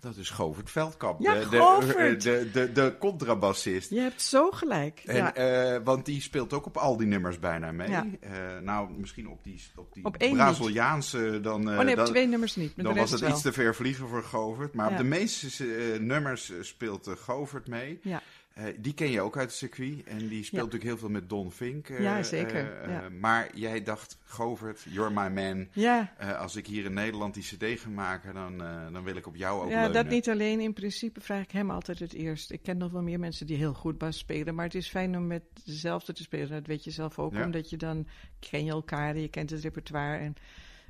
[0.00, 1.20] Dat is Govert Veldkamp.
[1.20, 2.22] Ja, de, Govert.
[2.22, 3.90] De, de, de, de contrabassist.
[3.90, 5.02] Je hebt zo gelijk.
[5.06, 5.74] En, ja.
[5.74, 7.88] uh, want die speelt ook op al die nummers bijna mee.
[7.88, 8.06] Ja.
[8.24, 8.30] Uh,
[8.62, 11.68] nou, misschien op die, op die op Braziliaanse dan...
[11.70, 12.72] Uh, oh nee, dan, twee nummers niet.
[12.76, 13.30] Dan was het wel.
[13.30, 14.74] iets te ver vliegen voor Govert.
[14.74, 14.92] Maar ja.
[14.92, 15.66] op de meeste
[16.00, 17.98] nummers speelt Govert mee.
[18.02, 18.22] Ja.
[18.58, 20.04] Uh, die ken je ook uit het circuit.
[20.04, 20.56] En die speelt ja.
[20.56, 21.88] natuurlijk heel veel met Don Fink.
[21.88, 22.82] Uh, ja, zeker.
[22.82, 23.08] Uh, ja.
[23.08, 25.68] Maar jij dacht, Govert, you're my man.
[25.72, 26.12] Ja.
[26.38, 28.58] als ik hier in Nederland die cd ga maken, dan,
[28.92, 29.92] dan wil ik op jou ook Ja, leunen.
[29.92, 30.60] dat niet alleen.
[30.60, 32.50] In principe vraag ik hem altijd het eerst.
[32.50, 34.54] Ik ken nog wel meer mensen die heel goed bas spelen.
[34.54, 36.48] Maar het is fijn om met dezelfde te spelen.
[36.50, 37.32] Dat weet je zelf ook.
[37.32, 37.44] Ja.
[37.44, 38.06] Omdat je dan
[38.50, 40.18] ken je elkaar en je kent het repertoire.
[40.18, 40.34] En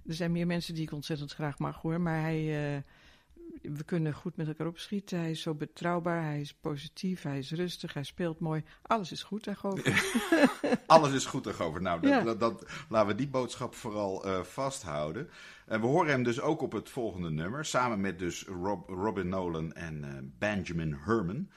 [0.06, 2.00] er zijn meer mensen die ik ontzettend graag mag hoor.
[2.00, 2.82] Maar hij
[3.62, 5.18] we kunnen goed met elkaar opschieten.
[5.18, 8.64] Hij is zo betrouwbaar, hij is positief, hij is rustig, hij speelt mooi.
[8.82, 10.04] Alles is goed daarover.
[10.86, 11.82] Alles is goed daarover.
[11.82, 12.22] Nou, dat, ja.
[12.22, 15.30] dat, dat, laten we die boodschap vooral uh, vasthouden.
[15.66, 17.64] En we horen hem dus ook op het volgende nummer.
[17.64, 20.08] Samen met dus Rob, Robin Nolan en uh,
[20.38, 21.48] Benjamin Herman.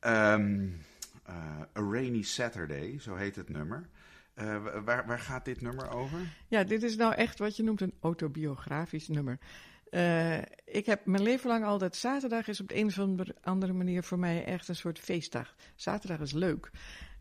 [0.00, 0.80] um,
[1.28, 3.88] uh, A Rainy Saturday, zo heet het nummer.
[4.34, 6.18] Uh, waar, waar gaat dit nummer over?
[6.48, 9.38] Ja, dit is nou echt wat je noemt een autobiografisch nummer.
[9.90, 12.98] Uh, ik heb mijn leven lang altijd zaterdag is op de een of
[13.42, 15.54] andere manier voor mij echt een soort feestdag.
[15.74, 16.70] Zaterdag is leuk.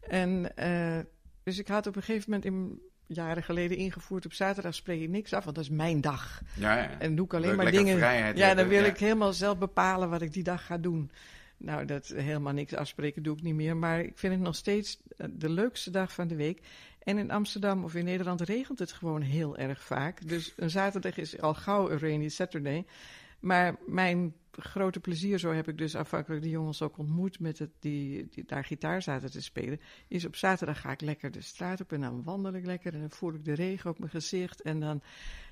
[0.01, 0.99] En uh,
[1.43, 2.81] dus ik had op een gegeven moment in,
[3.15, 6.41] jaren geleden ingevoerd op zaterdag spreek ik niks af, want dat is mijn dag.
[6.55, 6.99] Ja, ja.
[6.99, 7.97] En doe ik alleen Leuk, maar dingen.
[7.97, 8.87] Vrijheid ja, dan wil ja.
[8.87, 11.11] ik helemaal zelf bepalen wat ik die dag ga doen.
[11.57, 13.77] Nou, dat helemaal niks afspreken doe ik niet meer.
[13.77, 16.61] Maar ik vind het nog steeds de leukste dag van de week.
[17.09, 20.27] En in Amsterdam of in Nederland regent het gewoon heel erg vaak.
[20.27, 22.85] Dus een zaterdag is al gauw een rainy Saturday.
[23.39, 27.69] Maar mijn grote plezier, zo heb ik dus afhankelijk de jongens ook ontmoet met het,
[27.79, 31.81] die, die daar gitaar zaten te spelen, is op zaterdag ga ik lekker de straat
[31.81, 34.61] op en dan wandel ik lekker en dan voel ik de regen op mijn gezicht
[34.61, 35.01] en dan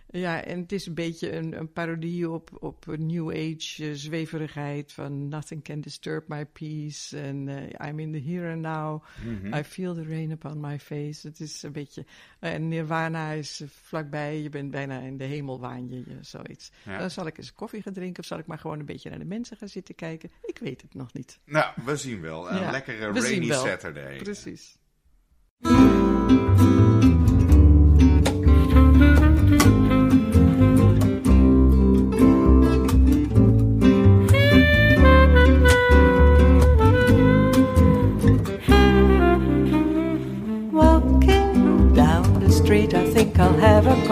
[0.09, 4.93] ja, en het is een beetje een, een parodie op, op New Age uh, zweverigheid
[4.93, 9.03] van Nothing can disturb my peace en uh, I'm in the here and now.
[9.25, 9.53] Mhm.
[9.53, 11.27] I feel the rain upon my face.
[11.27, 12.05] Het is een beetje.
[12.41, 14.41] Uh, en Nirvana is vlakbij.
[14.41, 16.71] Je bent bijna in de hemel waan je, je zoiets.
[16.85, 16.97] Ja.
[16.97, 19.19] Dan zal ik eens koffie gaan drinken of zal ik maar gewoon een beetje naar
[19.19, 20.31] de mensen gaan zitten kijken.
[20.41, 21.39] Ik weet het nog niet.
[21.45, 22.51] Nou, we zien wel.
[22.51, 23.51] Een Ja, lekkere rainy.
[23.51, 24.17] Saturday.
[24.17, 24.77] Precies.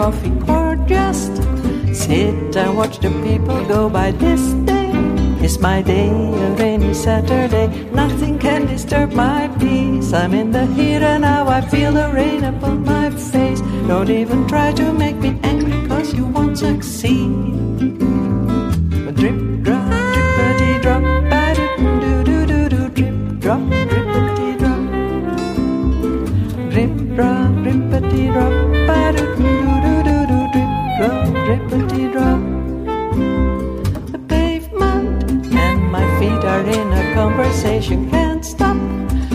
[0.06, 1.34] Coffee or just
[1.92, 4.12] sit and watch the people go by.
[4.12, 4.92] This day
[5.42, 6.10] is my day,
[6.46, 7.66] a rainy Saturday.
[7.90, 10.12] Nothing can disturb my peace.
[10.12, 13.60] I'm in the here and now, I feel the rain upon my face.
[13.88, 17.98] Don't even try to make me angry, cause you won't succeed.
[19.18, 21.02] Drip, drop, drippity drop,
[21.32, 21.66] ba-do,
[22.28, 23.60] do, do, do, drip, drop,
[23.90, 24.82] drippity drop.
[26.72, 28.65] Drip, drop, drippity drop,
[37.56, 38.76] conversation can't stop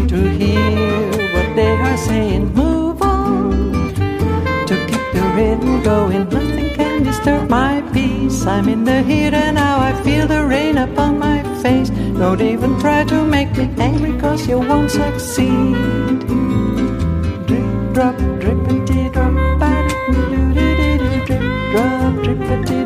[0.08, 2.54] to hear what they are saying.
[2.54, 3.72] Move on
[4.68, 6.30] to keep the rhythm going.
[6.30, 8.46] Nothing can disturb my peace.
[8.46, 9.80] I'm in the heat and now.
[9.80, 11.90] I feel the rain upon my face.
[11.90, 16.20] Don't even try to make me angry, cause you won't succeed.
[17.48, 19.34] Drip, drop, drippity, drop,
[21.26, 21.42] drip,
[21.72, 22.81] drop, drippity.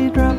[0.00, 0.29] city drive.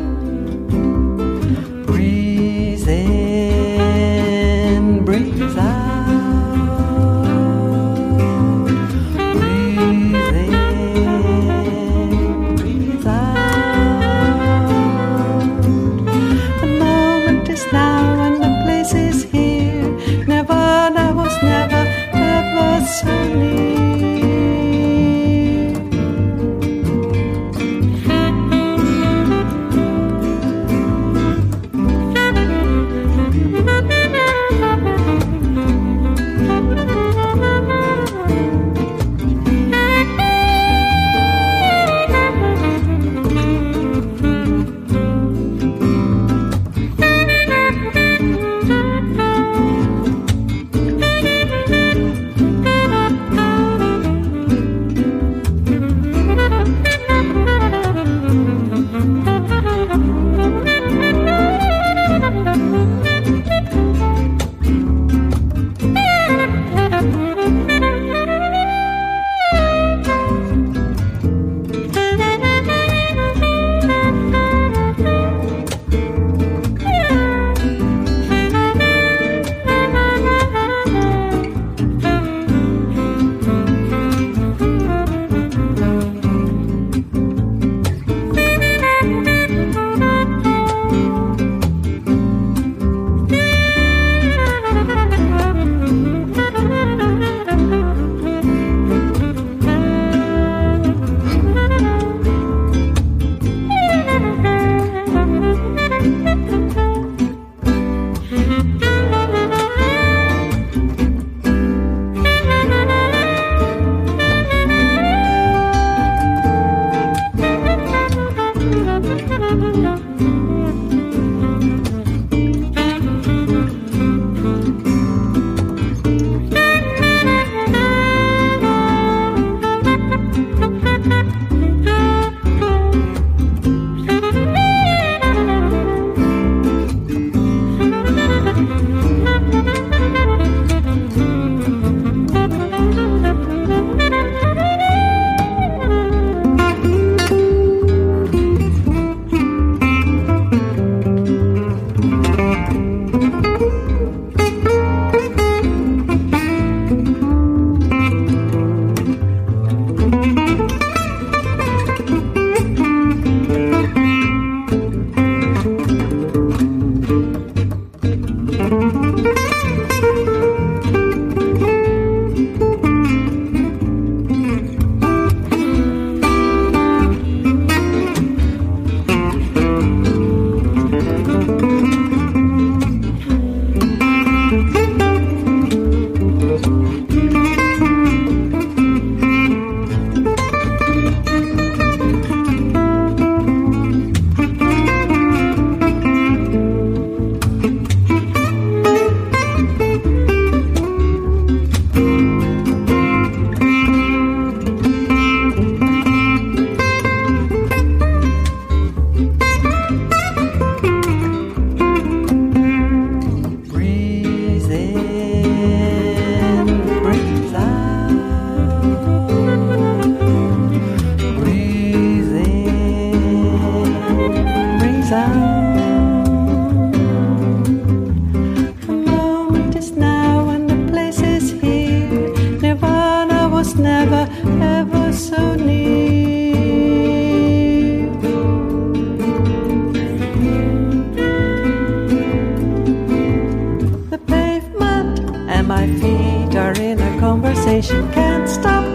[248.14, 248.86] Can't stop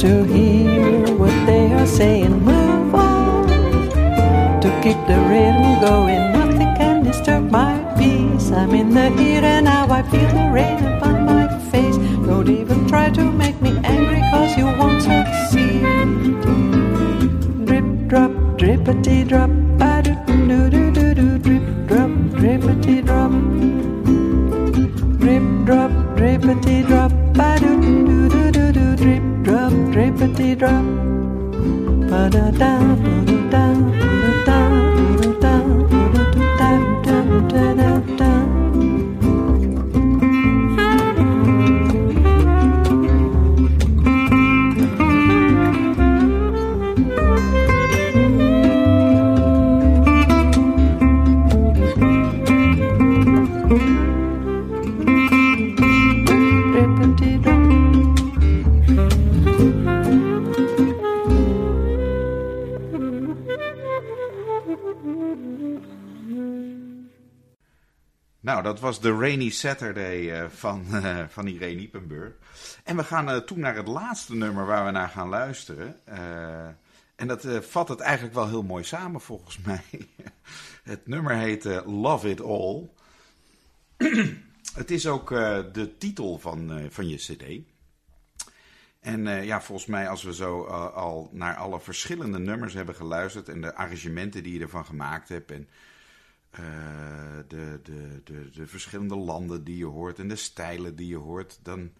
[0.00, 2.42] to hear what they are saying.
[2.42, 3.46] Move on
[4.60, 6.32] to keep the rhythm going.
[6.32, 8.50] Nothing can disturb my peace.
[8.50, 9.86] I'm in the here and now.
[9.88, 10.95] I feel the rain
[69.06, 72.32] De Rainy Saturday eh, van, eh, van Irene Ippenburg.
[72.84, 75.96] En we gaan uh, toe naar het laatste nummer waar we naar gaan luisteren.
[77.16, 80.08] En dat vat het eigenlijk wel heel mooi samen volgens mij.
[80.82, 82.88] het nummer heet Love It All.
[84.80, 85.28] het is ook
[85.72, 87.44] de titel van, van je cd.
[89.00, 90.64] En ja, volgens mij als we zo
[90.94, 93.48] al naar alle verschillende nummers hebben geluisterd...
[93.48, 95.50] en de arrangementen die je ervan gemaakt hebt...
[95.50, 95.68] en
[96.60, 101.16] uh, de, de, de, de verschillende landen die je hoort en de stijlen die je
[101.16, 101.90] hoort, dan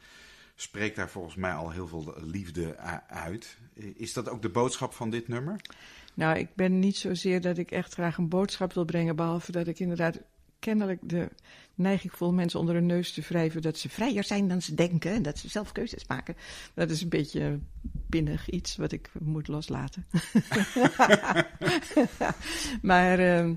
[0.55, 2.77] spreekt daar volgens mij al heel veel liefde
[3.09, 3.59] uit.
[3.75, 5.61] Is dat ook de boodschap van dit nummer?
[6.15, 9.67] Nou, ik ben niet zozeer dat ik echt graag een boodschap wil brengen, behalve dat
[9.67, 10.21] ik inderdaad
[10.59, 11.29] kennelijk de
[11.75, 15.13] neiging voel mensen onder hun neus te wrijven dat ze vrijer zijn dan ze denken
[15.13, 16.37] en dat ze zelf keuzes maken.
[16.75, 17.59] Dat is een beetje
[18.09, 20.07] pinnig iets wat ik moet loslaten.
[22.83, 23.21] maar.
[23.21, 23.51] Uh,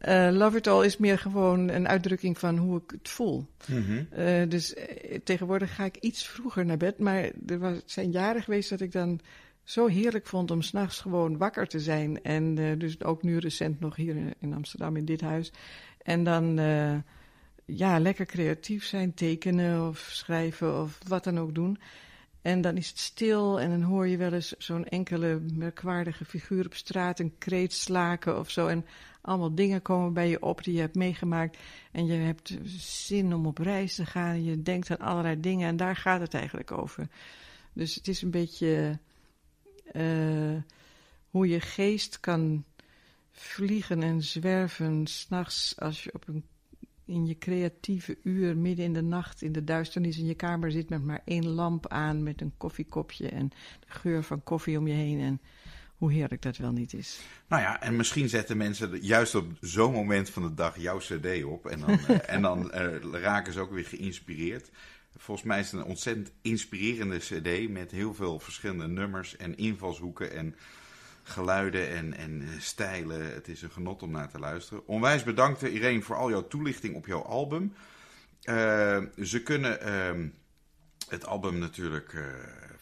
[0.00, 3.46] uh, Love It All is meer gewoon een uitdrukking van hoe ik het voel.
[3.66, 4.08] Mm -hmm.
[4.18, 4.84] uh, dus uh,
[5.24, 6.98] tegenwoordig ga ik iets vroeger naar bed.
[6.98, 9.20] Maar er was, zijn jaren geweest dat ik dan
[9.64, 12.22] zo heerlijk vond om s'nachts gewoon wakker te zijn.
[12.22, 15.52] En dus ook nu recent nog hier in Amsterdam in dit huis.
[16.02, 16.58] En dan
[17.64, 21.78] ja, lekker creatief zijn, tekenen of schrijven of wat dan ook doen.
[22.42, 26.66] En dan is het stil en dan hoor je wel eens zo'n enkele merkwaardige figuur
[26.66, 28.66] op straat een kreet slaken of zo.
[28.66, 28.86] En
[29.28, 31.58] allemaal dingen komen bij je op die je hebt meegemaakt.
[31.92, 34.44] En je hebt zin om op reis te gaan.
[34.44, 37.08] Je denkt aan allerlei dingen en daar gaat het eigenlijk over.
[37.72, 38.98] Dus het is een beetje
[39.92, 40.56] uh,
[41.30, 42.64] hoe je geest kan
[43.30, 46.44] vliegen en zwerven s'nachts als je op een
[47.08, 50.88] in je creatieve uur, midden in de nacht, in de duisternis in je kamer zit
[50.88, 53.48] met maar één lamp aan, met een koffiekopje en
[53.80, 55.20] de geur van koffie om je heen.
[55.20, 55.40] En
[55.98, 57.20] hoe heerlijk dat wel niet is.
[57.48, 61.44] Nou ja, en misschien zetten mensen juist op zo'n moment van de dag jouw CD
[61.44, 61.66] op.
[61.66, 64.70] En dan, uh, en dan uh, raken ze ook weer geïnspireerd.
[65.16, 70.32] Volgens mij is het een ontzettend inspirerende CD met heel veel verschillende nummers en invalshoeken
[70.32, 70.56] en
[71.22, 73.34] geluiden en, en stijlen.
[73.34, 74.86] Het is een genot om naar te luisteren.
[74.86, 77.74] Onwijs bedankt Irene voor al jouw toelichting op jouw album.
[78.44, 79.78] Uh, ze kunnen
[81.08, 82.14] het album natuurlijk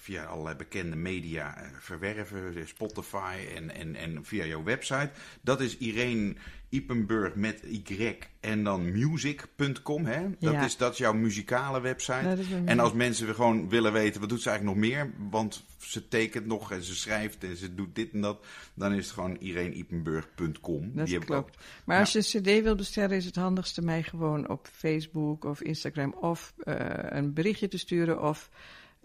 [0.07, 5.11] via allerlei bekende media uh, verwerven, Spotify en, en, en via jouw website.
[5.41, 6.35] Dat is Irene
[6.69, 10.05] Ipenburg met Y en dan music.com.
[10.05, 10.23] Hè?
[10.39, 10.65] Dat, Ja.
[10.65, 12.39] is, dat is jouw muzikale website.
[12.65, 15.13] En als mensen gewoon willen weten, wat doet ze eigenlijk nog meer?
[15.31, 18.45] Want ze tekent nog en ze schrijft en ze doet dit en dat.
[18.75, 20.91] Dan is het gewoon ireneipenburg.com.
[20.95, 21.49] Dat Die klopt.
[21.49, 21.55] ook.
[21.85, 25.61] Maar als je een cd wil bestellen, is het handigste mij gewoon op Facebook of
[25.63, 26.75] Instagram of eh,
[27.09, 28.51] een berichtje te sturen of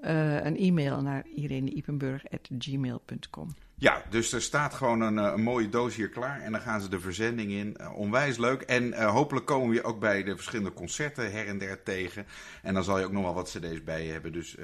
[0.02, 3.56] eh, een e-mail naar ireneipenburg.gmail.com.
[3.76, 6.42] Ja, dus er staat gewoon een, eh, een mooie doos hier klaar.
[6.42, 7.78] En dan gaan ze de verzending in.
[7.78, 8.62] Eh, onwijs leuk.
[8.62, 12.26] En hopelijk komen we je ook bij de verschillende concerten her en der tegen.
[12.62, 14.32] En dan zal je ook nog wel wat cd's bij je hebben.
[14.32, 14.56] Dus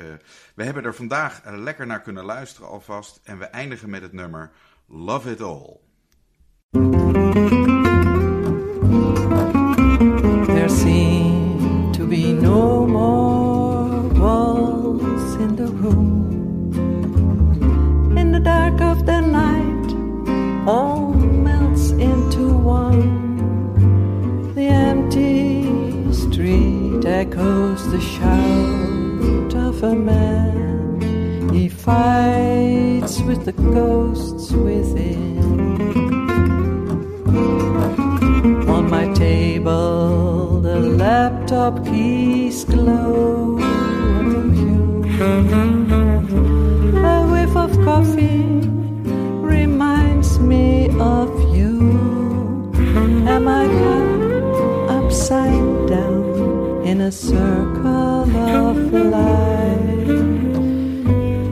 [0.56, 3.20] we hebben er vandaag lekker naar kunnen luisteren alvast.
[3.24, 4.52] En we eindigen met het nummer
[4.88, 5.80] Love It All.
[27.32, 31.52] Echoes the shout of a man.
[31.54, 35.38] He fights with the ghosts within.
[38.76, 43.58] On my table, the laptop keys glow.
[47.14, 48.47] A whiff of coffee
[57.18, 60.08] circle of light?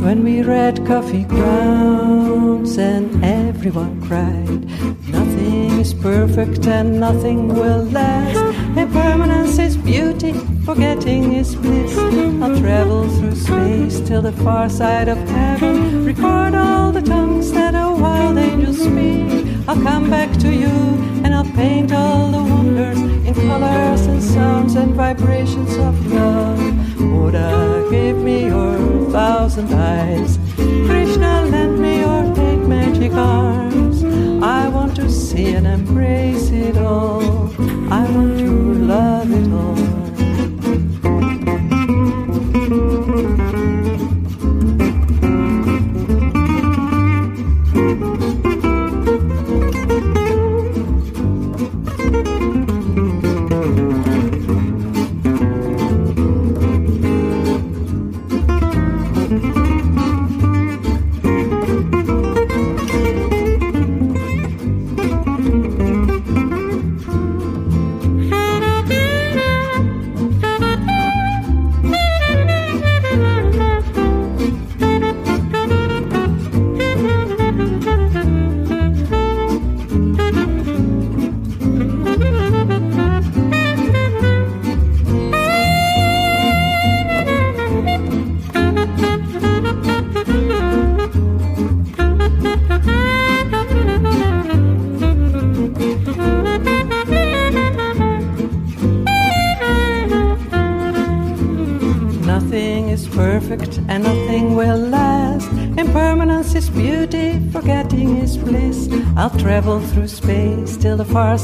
[0.06, 4.62] When we read coffee grounds and everyone cried.
[5.10, 8.38] Nothing is perfect and nothing will last.
[8.78, 10.34] Impermanence is beauty,
[10.66, 11.98] forgetting is bliss.
[11.98, 16.06] I'll travel through space till the far side of heaven.
[16.06, 19.48] Record all the tongues that a wild angel speak.
[19.68, 21.15] I'll come back to you
[21.54, 26.60] paint all the wonders in colors and sounds and vibrations of love.
[26.98, 30.40] Buddha, give me your thousand eyes.
[30.56, 34.04] Krishna, lend me your eight magic arms.
[34.44, 37.50] I want to see and embrace it all.
[37.92, 39.25] I want to love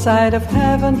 [0.02, 0.96] side of heaven.